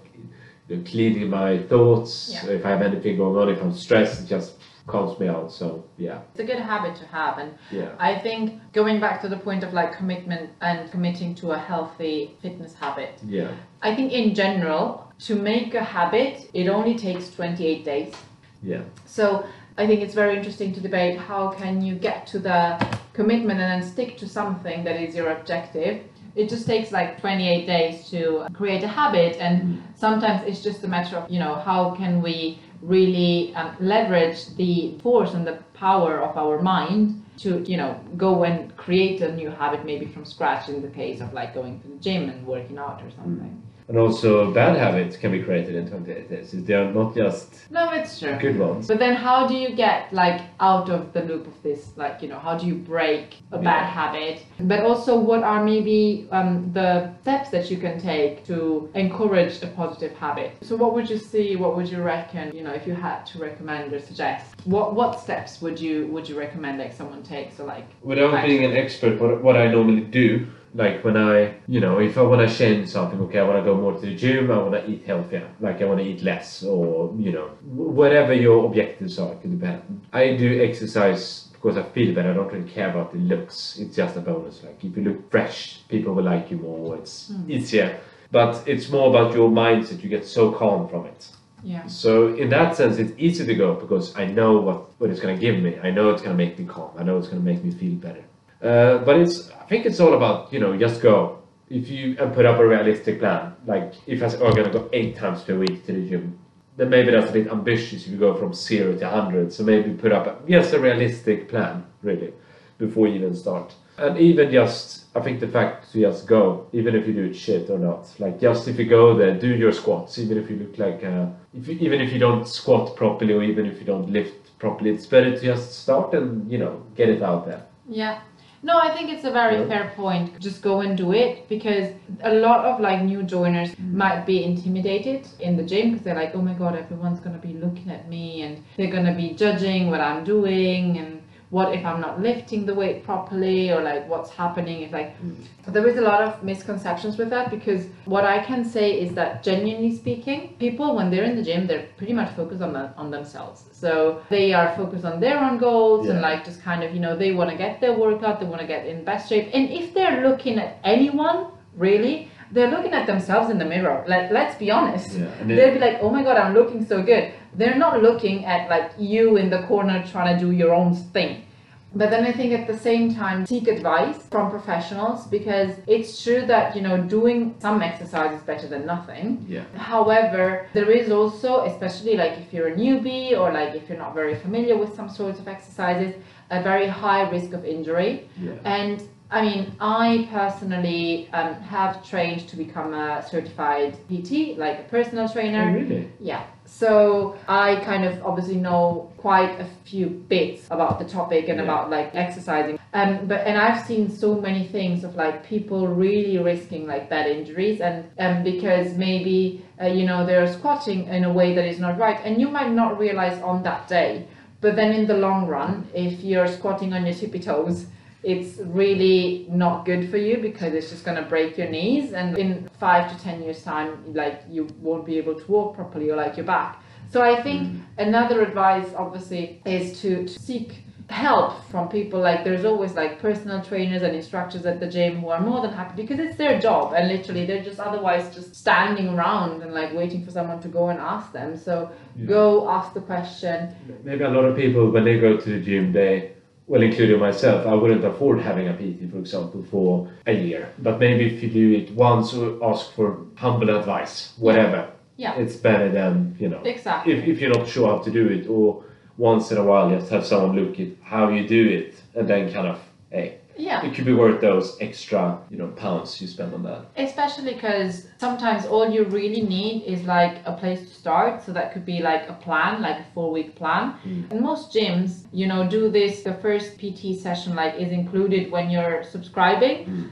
you 0.68 0.76
know, 0.76 0.82
cleaning 0.84 1.28
my 1.30 1.58
thoughts. 1.58 2.30
Yeah. 2.32 2.50
If 2.50 2.66
I 2.66 2.70
have 2.70 2.82
anything 2.82 3.16
going 3.16 3.36
on, 3.36 3.48
if 3.48 3.60
I'm 3.62 3.72
stressed, 3.74 4.22
it 4.22 4.26
just 4.26 4.54
calms 4.86 5.18
me 5.18 5.28
out. 5.28 5.52
So 5.52 5.84
yeah, 5.98 6.20
It's 6.32 6.40
a 6.40 6.44
good 6.44 6.58
habit 6.58 6.96
to 6.96 7.06
have, 7.06 7.38
and 7.38 7.54
yeah, 7.70 7.90
I 7.98 8.18
think 8.18 8.60
going 8.72 8.98
back 9.00 9.20
to 9.22 9.28
the 9.28 9.36
point 9.36 9.62
of 9.62 9.72
like 9.72 9.96
commitment 9.96 10.50
and 10.60 10.90
committing 10.90 11.34
to 11.36 11.52
a 11.52 11.58
healthy 11.58 12.36
fitness 12.42 12.74
habit, 12.74 13.20
yeah, 13.26 13.50
I 13.82 13.94
think 13.94 14.12
in 14.12 14.34
general, 14.34 15.12
to 15.20 15.34
make 15.36 15.74
a 15.74 15.84
habit, 15.84 16.50
it 16.54 16.68
only 16.68 16.96
takes 16.96 17.30
28 17.30 17.84
days. 17.84 18.14
yeah, 18.62 18.82
So 19.06 19.44
I 19.78 19.86
think 19.86 20.00
it's 20.00 20.14
very 20.14 20.36
interesting 20.36 20.72
to 20.74 20.80
debate 20.80 21.18
how 21.18 21.50
can 21.50 21.82
you 21.82 21.94
get 21.94 22.26
to 22.28 22.38
the 22.38 22.78
commitment 23.12 23.60
and 23.60 23.82
then 23.82 23.90
stick 23.90 24.16
to 24.18 24.28
something 24.28 24.84
that 24.84 24.96
is 25.00 25.14
your 25.14 25.30
objective. 25.30 26.02
It 26.36 26.48
just 26.48 26.66
takes 26.66 26.92
like 26.92 27.20
28 27.20 27.66
days 27.66 28.08
to 28.10 28.46
create 28.52 28.84
a 28.84 28.88
habit, 28.88 29.36
and 29.40 29.82
sometimes 29.96 30.46
it's 30.46 30.62
just 30.62 30.84
a 30.84 30.88
matter 30.88 31.16
of 31.16 31.30
you 31.30 31.40
know 31.40 31.56
how 31.56 31.94
can 31.96 32.22
we 32.22 32.60
really 32.82 33.54
um, 33.56 33.76
leverage 33.80 34.54
the 34.56 34.96
force 35.02 35.34
and 35.34 35.46
the 35.46 35.58
power 35.74 36.20
of 36.20 36.36
our 36.36 36.62
mind 36.62 37.22
to 37.38 37.60
you 37.70 37.76
know 37.76 37.98
go 38.16 38.44
and 38.44 38.76
create 38.76 39.20
a 39.22 39.34
new 39.34 39.50
habit 39.50 39.84
maybe 39.84 40.06
from 40.06 40.24
scratch 40.24 40.68
in 40.68 40.80
the 40.82 40.88
case 40.88 41.20
of 41.20 41.32
like 41.32 41.52
going 41.52 41.80
to 41.80 41.88
the 41.88 41.96
gym 41.96 42.28
and 42.30 42.46
working 42.46 42.78
out 42.78 43.02
or 43.02 43.10
something. 43.10 43.62
And 43.90 43.98
also 43.98 44.52
bad 44.52 44.76
habits 44.76 45.16
can 45.16 45.32
be 45.32 45.42
created 45.42 45.74
in 45.74 45.90
28 45.90 46.30
days. 46.30 46.52
They 46.52 46.74
are 46.74 46.92
not 46.92 47.12
just 47.12 47.68
No, 47.72 47.90
it's 47.90 48.20
true. 48.20 48.36
good 48.40 48.56
ones. 48.56 48.86
But 48.86 49.00
then 49.00 49.16
how 49.16 49.48
do 49.48 49.54
you 49.54 49.74
get 49.74 50.12
like 50.12 50.42
out 50.60 50.88
of 50.88 51.12
the 51.12 51.22
loop 51.22 51.48
of 51.48 51.60
this? 51.64 51.90
Like, 51.96 52.22
you 52.22 52.28
know, 52.28 52.38
how 52.38 52.56
do 52.56 52.68
you 52.68 52.76
break 52.76 53.38
a 53.50 53.58
bad 53.58 53.86
habit? 53.86 54.46
But 54.60 54.80
also 54.84 55.18
what 55.18 55.42
are 55.42 55.64
maybe 55.64 56.28
um, 56.30 56.70
the 56.72 57.12
steps 57.22 57.50
that 57.50 57.68
you 57.68 57.78
can 57.78 58.00
take 58.00 58.46
to 58.46 58.88
encourage 58.94 59.60
a 59.64 59.66
positive 59.66 60.12
habit? 60.16 60.52
So 60.62 60.76
what 60.76 60.94
would 60.94 61.10
you 61.10 61.18
see, 61.18 61.56
what 61.56 61.76
would 61.76 61.88
you 61.88 62.00
reckon, 62.00 62.54
you 62.54 62.62
know, 62.62 62.72
if 62.72 62.86
you 62.86 62.94
had 62.94 63.24
to 63.26 63.38
recommend 63.40 63.92
or 63.92 63.98
suggest, 63.98 64.54
what 64.66 64.94
what 64.94 65.18
steps 65.18 65.60
would 65.60 65.80
you 65.80 66.06
would 66.12 66.28
you 66.28 66.38
recommend 66.38 66.78
like 66.78 66.92
someone 66.92 67.24
take? 67.24 67.48
So 67.56 67.64
like 67.64 67.86
Without 68.02 68.46
being 68.46 68.64
an 68.64 68.76
expert, 68.76 69.20
what, 69.20 69.42
what 69.42 69.56
I 69.56 69.66
normally 69.66 70.02
do, 70.02 70.46
like 70.74 71.02
when 71.04 71.16
I, 71.16 71.54
you 71.66 71.80
know, 71.80 71.98
if 71.98 72.16
I 72.16 72.22
want 72.22 72.48
to 72.48 72.54
change 72.54 72.88
something, 72.88 73.20
okay, 73.22 73.40
I 73.40 73.42
want 73.42 73.58
to 73.58 73.64
go 73.64 73.76
more 73.76 73.92
to 73.92 74.00
the 74.00 74.14
gym, 74.14 74.50
I 74.50 74.58
want 74.58 74.74
to 74.74 74.88
eat 74.88 75.04
healthier, 75.04 75.48
like 75.60 75.82
I 75.82 75.84
want 75.84 76.00
to 76.00 76.06
eat 76.06 76.22
less, 76.22 76.62
or, 76.62 77.14
you 77.18 77.32
know, 77.32 77.48
whatever 77.64 78.32
your 78.32 78.66
objectives 78.66 79.18
are, 79.18 79.32
it 79.32 79.42
could 79.42 79.58
depend. 79.58 80.06
I 80.12 80.36
do 80.36 80.62
exercise 80.62 81.48
because 81.52 81.76
I 81.76 81.82
feel 81.82 82.14
better, 82.14 82.30
I 82.30 82.34
don't 82.34 82.52
really 82.52 82.70
care 82.70 82.90
about 82.90 83.12
the 83.12 83.18
looks, 83.18 83.78
it's 83.78 83.96
just 83.96 84.16
a 84.16 84.20
bonus. 84.20 84.62
Like 84.62 84.82
if 84.84 84.96
you 84.96 85.02
look 85.02 85.30
fresh, 85.30 85.80
people 85.88 86.14
will 86.14 86.24
like 86.24 86.50
you 86.50 86.58
more, 86.58 86.96
it's 86.96 87.28
hmm. 87.28 87.50
easier. 87.50 87.98
But 88.30 88.62
it's 88.66 88.88
more 88.88 89.10
about 89.10 89.34
your 89.34 89.50
mindset, 89.50 90.02
you 90.02 90.08
get 90.08 90.24
so 90.24 90.52
calm 90.52 90.88
from 90.88 91.06
it. 91.06 91.28
yeah. 91.64 91.84
So 91.88 92.34
in 92.36 92.48
that 92.50 92.76
sense, 92.76 92.98
it's 92.98 93.12
easy 93.18 93.44
to 93.44 93.54
go 93.56 93.74
because 93.74 94.16
I 94.16 94.26
know 94.26 94.58
what, 94.60 95.00
what 95.00 95.10
it's 95.10 95.20
going 95.20 95.34
to 95.34 95.40
give 95.40 95.60
me. 95.60 95.80
I 95.80 95.90
know 95.90 96.10
it's 96.10 96.22
going 96.22 96.36
to 96.36 96.44
make 96.44 96.56
me 96.56 96.64
calm. 96.64 96.92
I 96.96 97.02
know 97.02 97.18
it's 97.18 97.26
going 97.26 97.42
to 97.42 97.44
make 97.44 97.64
me 97.64 97.72
feel 97.72 97.94
better. 97.96 98.24
Uh, 98.62 98.98
but 98.98 99.16
it's 99.16 99.50
I 99.52 99.64
think 99.64 99.86
it's 99.86 100.00
all 100.00 100.14
about 100.14 100.52
you 100.52 100.60
know 100.60 100.76
just 100.76 101.00
go. 101.00 101.38
If 101.68 101.88
you 101.88 102.16
and 102.18 102.34
put 102.34 102.46
up 102.46 102.58
a 102.58 102.66
realistic 102.66 103.20
plan, 103.20 103.54
like 103.66 103.94
if 104.06 104.22
oh, 104.22 104.46
I'm 104.46 104.54
going 104.54 104.64
to 104.64 104.78
go 104.78 104.88
eight 104.92 105.16
times 105.16 105.42
per 105.42 105.56
week 105.56 105.86
to 105.86 105.92
the 105.92 106.08
gym, 106.08 106.38
then 106.76 106.90
maybe 106.90 107.12
that's 107.12 107.30
a 107.30 107.32
bit 107.32 107.46
ambitious 107.46 108.06
if 108.06 108.08
you 108.08 108.18
go 108.18 108.34
from 108.34 108.52
zero 108.52 108.96
to 108.98 109.08
hundred. 109.08 109.52
So 109.52 109.62
maybe 109.62 109.92
put 109.92 110.12
up 110.12 110.26
a, 110.26 110.50
just 110.50 110.74
a 110.74 110.80
realistic 110.80 111.48
plan 111.48 111.86
really 112.02 112.32
before 112.78 113.06
you 113.06 113.16
even 113.16 113.36
start. 113.36 113.74
And 113.98 114.18
even 114.18 114.50
just, 114.50 115.04
I 115.14 115.20
think 115.20 115.40
the 115.40 115.48
fact 115.48 115.92
to 115.92 116.00
just 116.00 116.26
go, 116.26 116.66
even 116.72 116.96
if 116.96 117.06
you 117.06 117.12
do 117.12 117.24
it 117.24 117.34
shit 117.34 117.68
or 117.68 117.78
not, 117.78 118.08
like 118.18 118.40
just 118.40 118.66
if 118.66 118.78
you 118.78 118.86
go 118.86 119.14
there, 119.14 119.38
do 119.38 119.54
your 119.54 119.72
squats, 119.72 120.18
even 120.18 120.38
if 120.38 120.48
you 120.48 120.56
look 120.56 120.78
like, 120.78 121.04
uh, 121.04 121.26
if 121.52 121.68
you, 121.68 121.74
even 121.80 122.00
if 122.00 122.10
you 122.10 122.18
don't 122.18 122.48
squat 122.48 122.96
properly 122.96 123.34
or 123.34 123.42
even 123.42 123.66
if 123.66 123.78
you 123.78 123.84
don't 123.84 124.10
lift 124.10 124.58
properly, 124.58 124.90
it's 124.90 125.04
better 125.04 125.32
to 125.32 125.40
just 125.40 125.82
start 125.82 126.14
and 126.14 126.50
you 126.50 126.58
know 126.58 126.82
get 126.96 127.10
it 127.10 127.22
out 127.22 127.44
there. 127.44 127.66
Yeah. 127.86 128.20
No, 128.62 128.78
I 128.78 128.90
think 128.90 129.10
it's 129.10 129.24
a 129.24 129.30
very 129.30 129.56
Yeah. 129.60 129.68
fair 129.68 129.92
point. 129.96 130.38
Just 130.38 130.60
go 130.62 130.80
and 130.80 130.96
do 130.96 131.12
it 131.12 131.48
because 131.48 131.88
a 132.22 132.34
lot 132.34 132.64
of 132.66 132.78
like 132.80 133.02
new 133.02 133.22
joiners 133.22 133.74
might 133.78 134.26
be 134.26 134.44
intimidated 134.44 135.26
in 135.40 135.56
the 135.56 135.62
gym 135.62 135.90
because 135.90 136.04
they're 136.04 136.14
like, 136.14 136.34
oh 136.34 136.42
my 136.42 136.52
god, 136.52 136.76
everyone's 136.76 137.20
gonna 137.20 137.38
be 137.38 137.54
looking 137.54 137.90
at 137.90 138.08
me 138.08 138.42
and 138.42 138.62
they're 138.76 138.90
gonna 138.90 139.14
be 139.14 139.30
judging 139.30 139.90
what 139.90 140.00
I'm 140.00 140.24
doing 140.24 140.98
and 140.98 141.19
what 141.50 141.74
if 141.74 141.84
I'm 141.84 142.00
not 142.00 142.20
lifting 142.20 142.64
the 142.64 142.74
weight 142.74 143.04
properly 143.04 143.72
or 143.72 143.82
like 143.82 144.08
what's 144.08 144.30
happening 144.30 144.82
if 144.82 144.92
like 144.92 145.16
hmm. 145.16 145.34
there 145.66 145.86
is 145.86 145.98
a 145.98 146.00
lot 146.00 146.22
of 146.22 146.42
misconceptions 146.44 147.18
with 147.18 147.28
that 147.30 147.50
because 147.50 147.86
what 148.04 148.24
I 148.24 148.38
can 148.44 148.64
say 148.64 148.92
is 148.92 149.14
that 149.14 149.42
genuinely 149.42 149.96
speaking, 149.96 150.54
people 150.60 150.94
when 150.94 151.10
they're 151.10 151.24
in 151.24 151.36
the 151.36 151.42
gym, 151.42 151.66
they're 151.66 151.88
pretty 151.96 152.12
much 152.12 152.34
focused 152.36 152.62
on 152.62 152.72
the, 152.72 152.92
on 152.96 153.10
themselves. 153.10 153.64
So 153.72 154.22
they 154.30 154.52
are 154.52 154.74
focused 154.76 155.04
on 155.04 155.20
their 155.20 155.38
own 155.38 155.58
goals 155.58 156.08
and 156.08 156.20
like 156.20 156.44
just 156.44 156.62
kind 156.62 156.84
of 156.84 156.94
you 156.94 157.00
know 157.00 157.16
they 157.16 157.32
want 157.32 157.50
to 157.50 157.56
get 157.56 157.80
their 157.80 157.98
workout, 157.98 158.38
they 158.40 158.46
want 158.46 158.60
to 158.60 158.66
get 158.66 158.86
in 158.86 159.04
best 159.04 159.28
shape, 159.28 159.50
and 159.52 159.70
if 159.70 159.92
they're 159.92 160.26
looking 160.28 160.58
at 160.58 160.78
anyone 160.84 161.48
really. 161.76 162.30
They're 162.52 162.68
looking 162.68 162.92
at 162.94 163.06
themselves 163.06 163.48
in 163.48 163.58
the 163.58 163.64
mirror. 163.64 164.04
Like, 164.08 164.32
let's 164.32 164.56
be 164.56 164.72
honest. 164.72 165.12
Yeah, 165.16 165.26
then- 165.38 165.48
They'll 165.48 165.74
be 165.74 165.78
like, 165.78 165.98
"Oh 166.00 166.10
my 166.10 166.24
god, 166.24 166.36
I'm 166.36 166.52
looking 166.52 166.84
so 166.84 167.00
good." 167.00 167.32
They're 167.54 167.76
not 167.76 168.02
looking 168.02 168.44
at 168.44 168.68
like 168.70 168.92
you 168.98 169.36
in 169.36 169.50
the 169.50 169.62
corner 169.62 170.04
trying 170.10 170.38
to 170.38 170.44
do 170.44 170.52
your 170.52 170.72
own 170.72 170.94
thing. 170.94 171.44
But 171.92 172.10
then 172.10 172.24
I 172.24 172.32
think 172.32 172.52
at 172.52 172.68
the 172.68 172.78
same 172.78 173.12
time, 173.14 173.46
seek 173.46 173.66
advice 173.66 174.18
from 174.30 174.48
professionals 174.48 175.26
because 175.26 175.72
it's 175.88 176.22
true 176.22 176.46
that, 176.46 176.76
you 176.76 176.82
know, 176.82 177.02
doing 177.02 177.56
some 177.58 177.82
exercise 177.82 178.32
is 178.38 178.42
better 178.44 178.68
than 178.68 178.86
nothing. 178.86 179.44
Yeah. 179.48 179.64
However, 179.76 180.68
there 180.72 180.88
is 180.88 181.10
also, 181.10 181.64
especially 181.64 182.16
like 182.16 182.38
if 182.38 182.52
you're 182.52 182.68
a 182.68 182.76
newbie 182.76 183.36
or 183.36 183.52
like 183.52 183.74
if 183.74 183.88
you're 183.88 183.98
not 183.98 184.14
very 184.14 184.36
familiar 184.36 184.76
with 184.76 184.94
some 184.94 185.08
sorts 185.08 185.40
of 185.40 185.48
exercises, 185.48 186.14
a 186.50 186.62
very 186.62 186.86
high 186.86 187.28
risk 187.28 187.52
of 187.54 187.64
injury. 187.64 188.28
Yeah. 188.40 188.52
And 188.64 189.02
I 189.32 189.42
mean, 189.42 189.76
I 189.80 190.28
personally 190.32 191.28
um, 191.32 191.54
have 191.62 192.04
trained 192.04 192.48
to 192.48 192.56
become 192.56 192.94
a 192.94 193.24
certified 193.30 193.96
PT, 194.08 194.58
like 194.58 194.80
a 194.80 194.86
personal 194.90 195.28
trainer. 195.28 195.70
Oh, 195.70 195.72
really? 195.72 196.10
Yeah. 196.18 196.44
So 196.64 197.36
I 197.46 197.76
kind 197.76 198.04
of 198.04 198.24
obviously 198.24 198.56
know 198.56 199.12
quite 199.18 199.60
a 199.60 199.66
few 199.84 200.06
bits 200.08 200.66
about 200.70 200.98
the 200.98 201.04
topic 201.04 201.48
and 201.48 201.58
Yeah. 201.58 201.64
about 201.64 201.90
like 201.90 202.14
exercising. 202.14 202.78
Um, 202.92 203.26
but 203.26 203.46
and 203.46 203.56
I've 203.56 203.86
seen 203.86 204.10
so 204.10 204.34
many 204.34 204.66
things 204.66 205.04
of 205.04 205.14
like 205.14 205.44
people 205.46 205.86
really 205.86 206.36
risking 206.38 206.88
like 206.88 207.08
bad 207.08 207.26
injuries 207.28 207.80
and 207.80 208.04
um, 208.18 208.42
because 208.42 208.96
maybe 208.96 209.64
uh, 209.80 209.86
you 209.86 210.06
know 210.06 210.26
they're 210.26 210.52
squatting 210.52 211.06
in 211.06 211.22
a 211.24 211.32
way 211.32 211.54
that 211.54 211.66
is 211.66 211.78
not 211.78 211.98
right 211.98 212.18
and 212.24 212.40
you 212.40 212.48
might 212.48 212.72
not 212.72 212.98
realize 212.98 213.40
on 213.42 213.62
that 213.62 213.86
day. 213.86 214.26
But 214.60 214.76
then 214.76 214.92
in 214.92 215.06
the 215.06 215.16
long 215.16 215.46
run, 215.46 215.86
if 215.94 216.20
you're 216.20 216.48
squatting 216.48 216.92
on 216.92 217.06
your 217.06 217.14
tippy 217.14 217.38
toes, 217.38 217.86
it's 218.22 218.58
really 218.58 219.46
not 219.50 219.84
good 219.84 220.10
for 220.10 220.18
you 220.18 220.38
because 220.38 220.74
it's 220.74 220.90
just 220.90 221.04
going 221.04 221.16
to 221.16 221.28
break 221.28 221.56
your 221.56 221.68
knees 221.68 222.12
and 222.12 222.36
in 222.36 222.68
five 222.78 223.10
to 223.10 223.22
ten 223.22 223.42
years 223.42 223.62
time 223.62 224.12
like 224.12 224.42
you 224.48 224.68
won't 224.80 225.06
be 225.06 225.16
able 225.16 225.34
to 225.34 225.50
walk 225.50 225.74
properly 225.74 226.10
or 226.10 226.16
like 226.16 226.36
your 226.36 226.46
back. 226.46 226.82
So 227.12 227.22
i 227.22 227.42
think 227.42 227.62
mm. 227.66 227.80
another 227.98 228.42
advice 228.42 228.88
obviously 228.96 229.60
is 229.64 230.00
to, 230.00 230.26
to 230.26 230.38
seek 230.38 230.84
help 231.10 231.64
from 231.70 231.88
people. 231.88 232.20
Like 232.20 232.44
there's 232.44 232.64
always 232.64 232.94
like 232.94 233.20
personal 233.20 233.62
trainers 233.62 234.02
and 234.02 234.14
instructors 234.14 234.64
at 234.66 234.80
the 234.80 234.86
gym 234.86 235.20
who 235.20 235.28
are 235.30 235.40
more 235.40 235.60
than 235.60 235.72
happy 235.72 236.02
because 236.02 236.18
it's 236.18 236.36
their 236.36 236.58
job 236.60 236.94
and 236.94 237.08
literally 237.08 237.46
they're 237.46 237.62
just 237.62 237.80
otherwise 237.80 238.34
just 238.34 238.54
standing 238.54 239.08
around 239.08 239.62
and 239.62 239.74
like 239.74 239.92
waiting 239.92 240.24
for 240.24 240.30
someone 240.30 240.60
to 240.60 240.68
go 240.68 240.88
and 240.88 240.98
ask 240.98 241.32
them. 241.32 241.56
So 241.56 241.90
Yeah. 242.16 242.26
go 242.26 242.70
ask 242.70 242.94
the 242.94 243.00
question. 243.00 243.74
Maybe 244.04 244.24
a 244.24 244.30
lot 244.30 244.44
of 244.44 244.56
people, 244.56 244.90
when 244.90 245.04
they 245.04 245.18
go 245.18 245.36
to 245.36 245.48
the 245.50 245.60
gym, 245.60 245.92
they, 245.92 246.32
well, 246.70 246.82
including 246.82 247.18
myself, 247.18 247.66
I 247.66 247.74
wouldn't 247.74 248.04
afford 248.04 248.40
having 248.40 248.68
a 248.68 248.72
PT, 248.72 249.10
for 249.10 249.18
example, 249.18 249.64
for 249.72 250.08
a 250.24 250.32
year. 250.32 250.72
But 250.78 251.00
maybe 251.00 251.26
if 251.26 251.42
you 251.42 251.50
do 251.50 251.72
it 251.72 251.90
once 251.90 252.32
or 252.32 252.64
ask 252.64 252.92
for 252.92 253.26
humble 253.34 253.76
advice, 253.76 254.34
whatever, 254.38 254.88
yeah 255.16 255.34
it's 255.34 255.56
better 255.56 255.88
than, 255.90 256.36
you 256.38 256.48
know, 256.48 256.62
exactly 256.62 257.12
if, 257.12 257.26
if 257.26 257.40
you're 257.40 257.58
not 257.58 257.66
sure 257.66 257.88
how 257.90 257.98
to 258.04 258.10
do 258.12 258.28
it, 258.28 258.46
or 258.46 258.84
once 259.18 259.50
in 259.50 259.58
a 259.58 259.64
while 259.64 259.90
just 259.90 260.12
have 260.12 260.24
someone 260.24 260.54
look 260.54 260.78
at 260.78 260.90
how 261.02 261.28
you 261.28 261.42
do 261.48 261.68
it, 261.78 262.00
and 262.14 262.28
then 262.28 262.52
kind 262.52 262.68
of, 262.68 262.78
hey, 263.10 263.39
yeah 263.60 263.84
it 263.84 263.94
could 263.94 264.04
be 264.04 264.12
worth 264.12 264.40
those 264.40 264.76
extra, 264.80 265.38
you 265.50 265.56
know, 265.56 265.68
pounds 265.68 266.20
you 266.20 266.26
spend 266.26 266.54
on 266.54 266.62
that. 266.62 266.86
Especially 266.96 267.54
because 267.54 268.06
sometimes 268.18 268.66
all 268.66 268.88
you 268.90 269.04
really 269.04 269.42
need 269.42 269.84
is 269.84 270.02
like 270.04 270.38
a 270.44 270.52
place 270.52 270.80
to 270.80 270.94
start. 270.94 271.42
So 271.44 271.52
that 271.52 271.72
could 271.72 271.84
be 271.84 272.00
like 272.00 272.28
a 272.28 272.34
plan, 272.34 272.82
like 272.82 273.00
a 273.00 273.06
four 273.14 273.30
week 273.30 273.54
plan. 273.56 273.94
Mm. 274.04 274.30
And 274.30 274.40
most 274.40 274.72
gyms, 274.74 275.24
you 275.32 275.46
know, 275.46 275.68
do 275.68 275.90
this. 275.90 276.22
The 276.22 276.34
first 276.34 276.78
PT 276.78 277.20
session 277.20 277.54
like 277.54 277.74
is 277.74 277.92
included 277.92 278.50
when 278.50 278.70
you're 278.70 279.02
subscribing, 279.04 280.10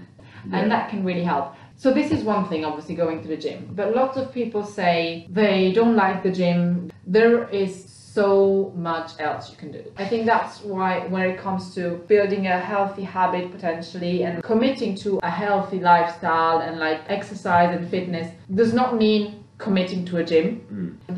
and 0.53 0.71
that 0.71 0.91
can 0.91 1.05
really 1.05 1.25
help. 1.25 1.55
So 1.77 1.93
this 1.95 2.11
is 2.11 2.25
one 2.25 2.49
thing, 2.49 2.65
obviously 2.65 2.97
going 2.97 3.23
to 3.23 3.29
the 3.29 3.37
gym. 3.37 3.71
But 3.73 3.95
lots 3.95 4.17
of 4.17 4.33
people 4.33 4.65
say 4.65 5.27
they 5.31 5.73
don't 5.73 5.95
like 5.95 6.25
the 6.25 6.33
gym. 6.33 6.91
There 7.07 7.49
is 7.51 7.98
so 8.19 8.73
much 8.91 9.11
else 9.21 9.51
you 9.51 9.57
can 9.63 9.71
do. 9.79 9.83
I 9.97 10.05
think 10.11 10.27
that's 10.27 10.55
why 10.73 10.91
when 11.15 11.23
it 11.31 11.37
comes 11.47 11.63
to 11.77 11.83
building 12.15 12.43
a 12.57 12.59
healthy 12.73 13.05
habit 13.19 13.45
potentially 13.57 14.17
and 14.25 14.43
committing 14.43 14.93
to 15.05 15.11
a 15.31 15.33
healthy 15.43 15.79
lifestyle 15.93 16.59
and 16.67 16.75
like 16.87 17.01
exercise 17.19 17.71
and 17.77 17.89
fitness 17.97 18.27
does 18.61 18.73
not 18.81 18.97
mean 19.05 19.23
committing 19.67 20.05
to 20.11 20.15
a 20.23 20.25
gym. 20.31 20.49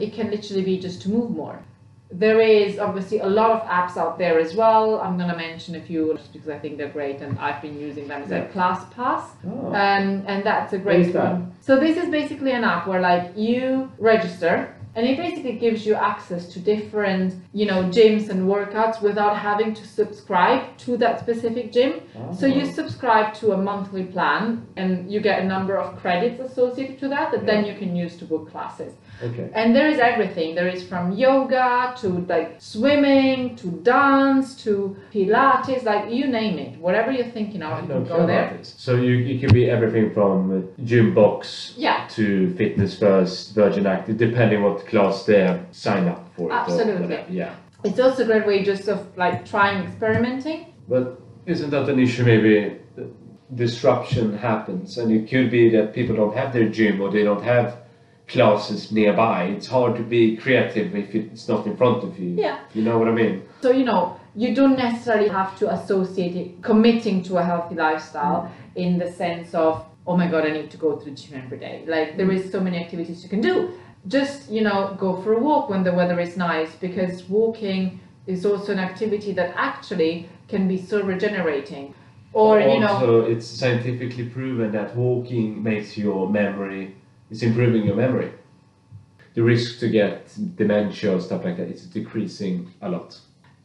It 0.07 0.11
can 0.17 0.27
literally 0.31 0.65
be 0.73 0.77
just 0.87 0.99
to 1.03 1.09
move 1.17 1.31
more. 1.43 1.59
There 2.25 2.41
is 2.41 2.79
obviously 2.87 3.19
a 3.21 3.31
lot 3.41 3.51
of 3.57 3.61
apps 3.79 3.95
out 4.03 4.19
there 4.23 4.37
as 4.45 4.51
well. 4.61 4.85
I'm 5.05 5.17
gonna 5.21 5.37
mention 5.49 5.73
a 5.77 5.83
few 5.91 6.03
just 6.19 6.33
because 6.35 6.49
I 6.57 6.59
think 6.63 6.73
they're 6.79 6.97
great 7.01 7.19
and 7.25 7.39
I've 7.39 7.63
been 7.63 7.79
using 7.89 8.09
them. 8.09 8.19
It's 8.23 8.33
like 8.39 8.53
ClassPass, 8.53 9.25
Oh. 9.49 9.69
um, 9.83 10.07
and 10.33 10.39
that's 10.51 10.73
a 10.79 10.79
great 10.87 11.15
one. 11.15 11.53
So 11.61 11.73
this 11.85 11.97
is 12.03 12.09
basically 12.21 12.53
an 12.61 12.65
app 12.65 12.83
where 12.89 13.01
like 13.11 13.25
you 13.47 13.91
register 13.99 14.55
and 14.97 15.07
it 15.07 15.17
basically 15.17 15.53
gives 15.53 15.87
you 15.87 15.95
access 15.95 16.47
to 16.53 16.59
different 16.59 17.35
you 17.53 17.67
know 17.67 17.81
gyms 17.97 18.29
and 18.29 18.41
workouts 18.55 19.01
without 19.03 19.37
having 19.37 19.73
to 19.75 19.85
subscribe 19.87 20.63
to 20.79 20.97
that 20.97 21.21
specific 21.21 21.73
gym. 21.73 21.93
So 22.41 22.47
you 22.47 22.63
Oh. 22.67 22.73
subscribe 22.81 23.29
to 23.41 23.53
a 23.53 23.57
monthly 23.57 24.05
plan 24.15 24.43
and 24.77 25.11
you 25.13 25.21
get 25.21 25.37
a 25.43 25.47
number 25.55 25.75
of 25.79 25.97
credits 26.03 26.39
associated 26.41 26.99
to 27.01 27.09
that 27.09 27.31
that 27.33 27.47
then 27.47 27.65
you 27.65 27.75
can 27.75 27.95
use 27.97 28.17
to 28.21 28.25
book 28.25 28.51
classes. 28.51 28.93
Okay. 29.23 29.49
And 29.55 29.75
there 29.77 29.89
is 29.89 29.99
everything. 29.99 30.55
There 30.55 30.69
is 30.77 30.83
from 30.91 31.13
yoga 31.13 31.95
to 32.01 32.09
like 32.29 32.51
swimming 32.59 33.57
to 33.57 33.67
dance 33.83 34.55
to 34.65 34.97
Pilates, 35.13 35.83
like 35.85 36.11
you 36.11 36.27
name 36.27 36.59
it. 36.59 36.79
Whatever 36.79 37.11
you're 37.13 37.33
thinking 37.39 37.63
I 37.63 37.71
of, 37.79 37.83
you 37.83 37.89
can 37.95 38.05
go 38.05 38.27
there. 38.27 38.55
this. 38.59 38.75
So 38.79 38.95
you, 38.97 39.13
you 39.13 39.39
can 39.39 39.53
be 39.53 39.69
everything 39.71 40.11
from 40.17 40.69
Gymbox 40.85 41.75
Yeah. 41.77 42.07
to 42.11 42.55
fitness 42.55 42.99
first, 42.99 43.55
Virgin 43.55 43.87
Active, 43.87 44.17
depending 44.17 44.63
what 44.63 44.80
class 44.87 45.25
they 45.25 45.41
have 45.41 45.67
signed 45.71 46.09
up 46.09 46.35
for. 46.35 46.51
or 46.51 46.53
Absolutely. 46.53 47.25
Yeah. 47.31 47.55
It's 47.85 47.99
also 47.99 48.25
a 48.25 48.27
great 48.27 48.47
way 48.47 48.63
just 48.63 48.89
of 48.89 49.17
like 49.17 49.49
trying 49.49 49.87
experimenting. 49.87 50.75
But 50.89 51.21
isn't 51.47 51.71
that 51.71 51.89
an 51.89 51.99
issue? 51.99 52.25
Maybe 52.25 52.79
disruption 53.55 54.37
happens, 54.37 54.99
and 54.99 55.11
it 55.13 55.29
could 55.29 55.51
be 55.51 55.71
that 55.71 55.93
people 55.95 56.17
don't 56.17 56.37
have 56.37 56.53
their 56.53 56.69
gym 56.69 57.01
or 57.01 57.11
they 57.11 57.25
don't 57.25 57.43
have 57.43 57.79
classes 58.29 58.93
nearby. 58.93 59.45
It's 59.45 59.67
hard 59.67 59.97
to 59.97 60.03
be 60.03 60.37
creative 60.37 60.95
if 60.95 61.15
it's 61.15 61.49
not 61.49 61.67
in 61.67 61.77
front 61.77 62.05
of 62.05 62.19
you. 62.19 62.31
Yeah. 62.31 62.61
You 62.75 62.83
know 62.83 62.99
what 62.99 63.09
I 63.09 63.13
mean? 63.13 63.43
So 63.61 63.71
you 63.71 63.85
know, 63.85 64.21
you 64.37 64.55
don't 64.55 64.77
necessarily 64.77 65.29
have 65.29 65.59
to 65.59 65.73
associate 65.73 66.37
it 66.37 66.63
committing 66.63 67.23
to 67.25 67.39
a 67.39 67.43
healthy 67.43 67.75
lifestyle 67.75 68.53
in 68.77 68.99
the 68.99 69.11
sense 69.11 69.55
of 69.55 69.85
oh 70.07 70.17
my 70.17 70.29
god, 70.29 70.47
I 70.47 70.51
need 70.51 70.71
to 70.71 70.77
go 70.77 70.97
to 70.97 71.05
the 71.05 71.11
gym 71.11 71.43
every 71.45 71.59
day. 71.59 71.85
Like 71.87 72.17
there 72.17 72.31
is 72.31 72.51
so 72.51 72.61
many 72.61 72.79
activities 72.79 73.23
you 73.23 73.29
can 73.29 73.41
do. 73.41 73.73
Just 74.09 74.51
you 74.51 74.63
know, 74.63 74.97
go 74.99 75.21
for 75.23 75.35
a 75.35 75.39
walk 75.39 75.69
when 75.69 75.83
the 75.85 75.93
weather 75.93 76.19
is 76.21 76.37
nice 76.37 76.75
because 76.75 77.29
walking 77.29 78.01
is 78.27 78.47
also 78.47 78.73
an 78.73 78.79
activity 78.79 79.33
that 79.33 79.55
actually 79.57 80.29
can 80.49 80.69
be 80.69 80.79
so 80.81 81.03
regenerating. 81.03 81.95
Or 82.33 82.61
you 82.61 82.81
know, 82.81 82.89
also, 82.89 83.23
it's 83.23 83.47
scientifically 83.47 84.27
proven 84.27 84.71
that 84.73 84.95
walking 84.97 85.63
makes 85.63 85.99
your 85.99 86.29
memory, 86.29 86.95
it's 87.31 87.43
improving 87.43 87.85
your 87.85 87.97
memory. 87.97 88.33
The 89.35 89.43
risk 89.43 89.81
to 89.81 89.89
get 89.89 90.33
dementia 90.57 91.17
or 91.17 91.21
stuff 91.21 91.45
like 91.45 91.57
that 91.57 91.69
is 91.69 91.87
decreasing 91.87 92.73
a 92.83 92.89
lot. 92.89 93.19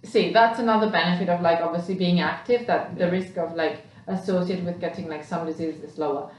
see 0.04 0.32
that's 0.32 0.60
another 0.60 0.89
benefit 0.89 1.30
of 1.30 1.42
like 1.42 1.60
obviously 1.62 1.96
being 1.96 2.20
active 2.20 2.68
that 2.68 2.98
the 2.98 3.10
risk 3.10 3.38
of 3.38 3.56
like 3.56 3.77
associated 4.08 4.63
with 4.65 4.80
getting 4.80 5.08
like 5.08 5.24
some 5.24 5.46
disease 5.48 5.84
is 5.84 5.98
lower 5.98 6.30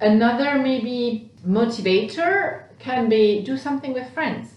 another 0.00 0.58
maybe 0.58 1.30
motivator 1.46 2.67
can 2.78 3.08
be 3.08 3.42
do 3.42 3.56
something 3.56 3.92
with 3.92 4.08
friends 4.12 4.54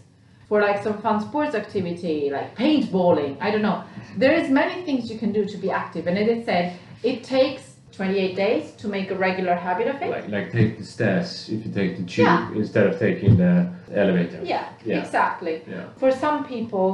for 0.48 0.62
like 0.62 0.82
some 0.84 0.98
fun 1.02 1.20
sports 1.22 1.56
activity 1.56 2.30
like 2.30 2.56
paintballing 2.56 3.38
i 3.42 3.50
don't 3.52 3.62
know 3.62 3.84
there 4.18 4.34
is 4.34 4.50
many 4.50 4.84
things 4.84 5.10
you 5.12 5.18
can 5.18 5.32
do 5.32 5.46
to 5.46 5.58
be 5.58 5.70
active 5.72 6.08
and 6.08 6.18
as 6.18 6.28
it 6.28 6.38
is 6.40 6.46
said 6.46 6.78
it 7.04 7.24
takes 7.24 7.64
28 7.94 8.36
days 8.36 8.72
to 8.74 8.88
make 8.88 9.12
a 9.12 9.16
regular 9.16 9.54
habit 9.56 9.88
of 9.88 10.02
it 10.02 10.10
Like, 10.10 10.30
like 10.30 10.52
take 10.52 10.78
the 10.78 10.84
stairs 10.86 11.50
if 11.50 11.66
you 11.66 11.72
take 11.72 11.98
the 11.98 12.04
tube 12.04 12.26
Yeah. 12.26 12.52
instead 12.56 12.88
of 12.88 12.98
taking 13.00 13.38
the 13.38 13.70
elevator. 13.94 14.40
yeah, 14.44 14.70
Yeah. 14.86 15.00
exactly 15.00 15.62
Yeah. 15.68 15.86
for 15.98 16.10
some 16.12 16.46
people, 16.46 16.88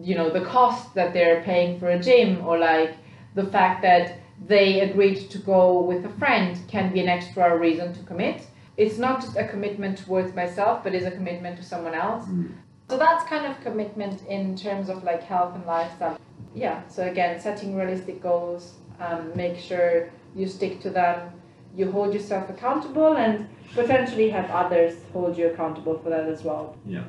you 0.00 0.14
know, 0.14 0.28
the 0.30 0.42
cost 0.42 0.94
that 0.94 1.12
they're 1.14 1.40
paying 1.42 1.78
for 1.80 1.88
a 1.88 1.98
gym 1.98 2.44
or 2.46 2.58
like 2.58 2.92
the 3.34 3.44
fact 3.44 3.80
that 3.82 4.04
they 4.46 4.80
agreed 4.80 5.30
to 5.30 5.38
go 5.38 5.80
with 5.80 6.04
a 6.04 6.12
friend 6.20 6.58
can 6.68 6.92
be 6.92 7.00
an 7.00 7.08
extra 7.08 7.56
reason 7.56 7.92
to 7.94 8.00
commit. 8.10 8.38
It's 8.76 8.98
not 8.98 9.20
just 9.20 9.36
a 9.36 9.46
commitment 9.46 9.98
towards 9.98 10.34
myself, 10.34 10.82
but 10.82 10.94
is 10.94 11.04
a 11.04 11.10
commitment 11.10 11.56
to 11.58 11.62
someone 11.62 11.94
else. 11.94 12.24
So 12.88 12.98
that's 12.98 13.24
kind 13.24 13.46
of 13.46 13.60
commitment 13.62 14.26
in 14.26 14.56
terms 14.56 14.88
of 14.88 15.04
like 15.04 15.22
health 15.22 15.54
and 15.54 15.64
lifestyle. 15.66 16.18
Yeah, 16.54 16.86
so 16.88 17.06
again, 17.06 17.40
setting 17.40 17.76
realistic 17.76 18.22
goals, 18.22 18.74
um, 19.00 19.32
make 19.34 19.58
sure 19.58 20.10
you 20.34 20.46
stick 20.46 20.80
to 20.80 20.90
them, 20.90 21.30
you 21.74 21.90
hold 21.90 22.12
yourself 22.12 22.50
accountable, 22.50 23.16
and 23.16 23.48
potentially 23.74 24.28
have 24.30 24.50
others 24.50 24.94
hold 25.12 25.36
you 25.36 25.48
accountable 25.48 25.98
for 25.98 26.10
that 26.10 26.28
as 26.28 26.42
well. 26.42 26.76
Yeah. 26.86 27.04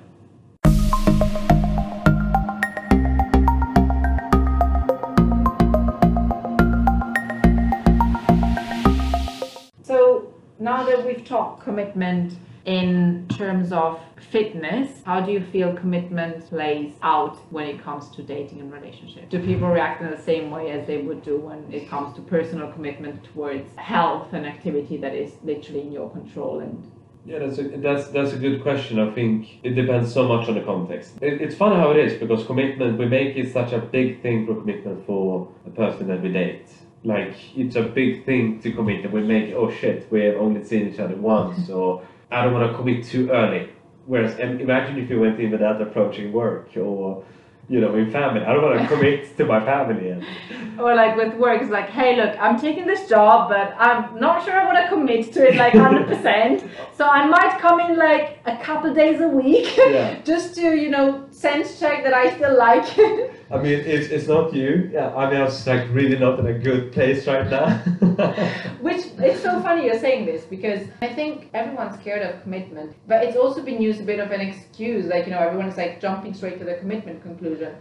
Now 10.63 10.83
that 10.85 11.05
we've 11.05 11.25
talked 11.25 11.61
commitment 11.63 12.37
in 12.65 13.27
terms 13.27 13.73
of 13.73 13.99
fitness, 14.31 15.01
how 15.05 15.19
do 15.19 15.33
you 15.33 15.43
feel 15.51 15.73
commitment 15.75 16.47
plays 16.47 16.93
out 17.01 17.35
when 17.51 17.67
it 17.67 17.83
comes 17.83 18.09
to 18.15 18.23
dating 18.23 18.61
and 18.61 18.71
relationships? 18.71 19.27
Do 19.29 19.39
people 19.39 19.67
react 19.67 20.01
in 20.01 20.09
the 20.09 20.21
same 20.21 20.49
way 20.49 20.71
as 20.71 20.87
they 20.87 20.99
would 20.99 21.21
do 21.23 21.37
when 21.37 21.71
it 21.71 21.89
comes 21.89 22.15
to 22.15 22.21
personal 22.21 22.71
commitment 22.71 23.21
towards 23.25 23.75
health 23.75 24.31
and 24.31 24.45
activity 24.45 24.95
that 24.97 25.13
is 25.13 25.33
literally 25.43 25.81
in 25.81 25.91
your 25.91 26.09
control 26.09 26.61
and 26.61 26.89
Yeah, 27.25 27.39
that's 27.39 27.57
a, 27.57 27.63
that's 27.63 28.07
that's 28.15 28.33
a 28.33 28.37
good 28.45 28.61
question. 28.61 28.99
I 28.99 29.09
think 29.11 29.59
it 29.63 29.71
depends 29.81 30.13
so 30.13 30.27
much 30.27 30.47
on 30.47 30.55
the 30.55 30.61
context. 30.61 31.09
It, 31.21 31.41
it's 31.41 31.55
fun 31.55 31.71
how 31.81 31.91
it 31.91 31.97
is 32.05 32.13
because 32.21 32.45
commitment 32.45 32.97
we 32.97 33.05
make 33.05 33.35
it 33.35 33.51
such 33.51 33.71
a 33.73 33.79
big 33.79 34.21
thing 34.21 34.45
for 34.45 34.55
commitment 34.55 35.05
for 35.05 35.49
a 35.65 35.71
person 35.71 36.07
that 36.07 36.21
we 36.21 36.31
date. 36.31 36.67
Like 37.03 37.35
it's 37.55 37.75
a 37.75 37.83
big 37.83 38.25
thing 38.25 38.61
to 38.61 38.71
commit, 38.71 39.03
and 39.03 39.13
we 39.13 39.21
make 39.23 39.53
oh 39.53 39.69
shit, 39.71 40.09
we 40.11 40.21
have 40.21 40.35
only 40.35 40.63
seen 40.63 40.87
each 40.89 40.99
other 40.99 41.15
once, 41.15 41.59
mm-hmm. 41.59 41.73
or 41.73 42.05
I 42.31 42.43
don't 42.43 42.53
want 42.53 42.71
to 42.71 42.77
commit 42.77 43.05
too 43.05 43.29
early. 43.29 43.69
Whereas 44.05 44.37
imagine 44.39 44.97
if 44.97 45.09
you 45.09 45.19
went 45.19 45.39
in 45.39 45.51
with 45.51 45.61
that 45.61 45.81
approach 45.81 46.17
in 46.17 46.31
work 46.31 46.75
or 46.77 47.23
you 47.69 47.79
know 47.81 47.95
in 47.95 48.11
family. 48.11 48.41
I 48.41 48.53
don't 48.53 48.63
want 48.63 48.81
to 48.81 48.87
commit 48.95 49.37
to 49.37 49.45
my 49.45 49.63
family. 49.63 50.09
And, 50.09 50.25
or 50.79 50.95
like 50.95 51.15
with 51.15 51.33
work 51.35 51.61
it's 51.61 51.71
like 51.71 51.89
hey 51.89 52.15
look 52.15 52.35
i'm 52.39 52.59
taking 52.59 52.85
this 52.85 53.07
job 53.07 53.49
but 53.49 53.75
i'm 53.77 54.19
not 54.19 54.43
sure 54.43 54.59
i 54.59 54.65
want 54.65 54.77
to 54.77 54.87
commit 54.89 55.31
to 55.33 55.47
it 55.47 55.55
like 55.55 55.73
100% 56.53 56.69
so 56.95 57.05
i 57.05 57.25
might 57.25 57.59
come 57.59 57.79
in 57.79 57.97
like 57.97 58.39
a 58.45 58.57
couple 58.57 58.93
days 58.93 59.21
a 59.21 59.27
week 59.27 59.75
Yeah. 59.77 60.19
just 60.25 60.55
to 60.55 60.75
you 60.75 60.89
know 60.89 61.25
sense 61.31 61.79
check 61.79 62.03
that 62.03 62.13
i 62.13 62.35
still 62.35 62.57
like 62.57 62.97
it 62.97 63.31
I 63.53 63.61
mean, 63.61 63.79
it's, 63.79 64.07
it's 64.07 64.27
not 64.27 64.53
you. 64.53 64.89
Yeah, 64.91 65.15
I 65.15 65.29
mean, 65.29 65.39
I 65.39 65.43
was 65.43 65.67
like 65.67 65.87
really 65.91 66.17
not 66.17 66.39
in 66.39 66.47
a 66.47 66.57
good 66.57 66.91
place 66.91 67.27
right 67.27 67.47
now. 67.49 67.77
which 68.81 69.05
it's 69.19 69.41
so 69.41 69.61
funny 69.61 69.85
you're 69.85 69.99
saying 69.99 70.25
this 70.25 70.43
because 70.43 70.87
i 71.01 71.07
think 71.07 71.49
everyone's 71.53 71.97
scared 71.99 72.21
of 72.21 72.41
commitment 72.43 72.95
but 73.07 73.23
it's 73.23 73.37
also 73.37 73.61
been 73.61 73.81
used 73.81 74.01
a 74.01 74.03
bit 74.03 74.19
of 74.19 74.31
an 74.31 74.41
excuse 74.41 75.05
like 75.05 75.25
you 75.25 75.31
know 75.31 75.39
everyone's 75.39 75.77
like 75.77 76.01
jumping 76.01 76.33
straight 76.33 76.59
to 76.59 76.65
the 76.65 76.75
commitment 76.75 77.21
conclusion 77.21 77.73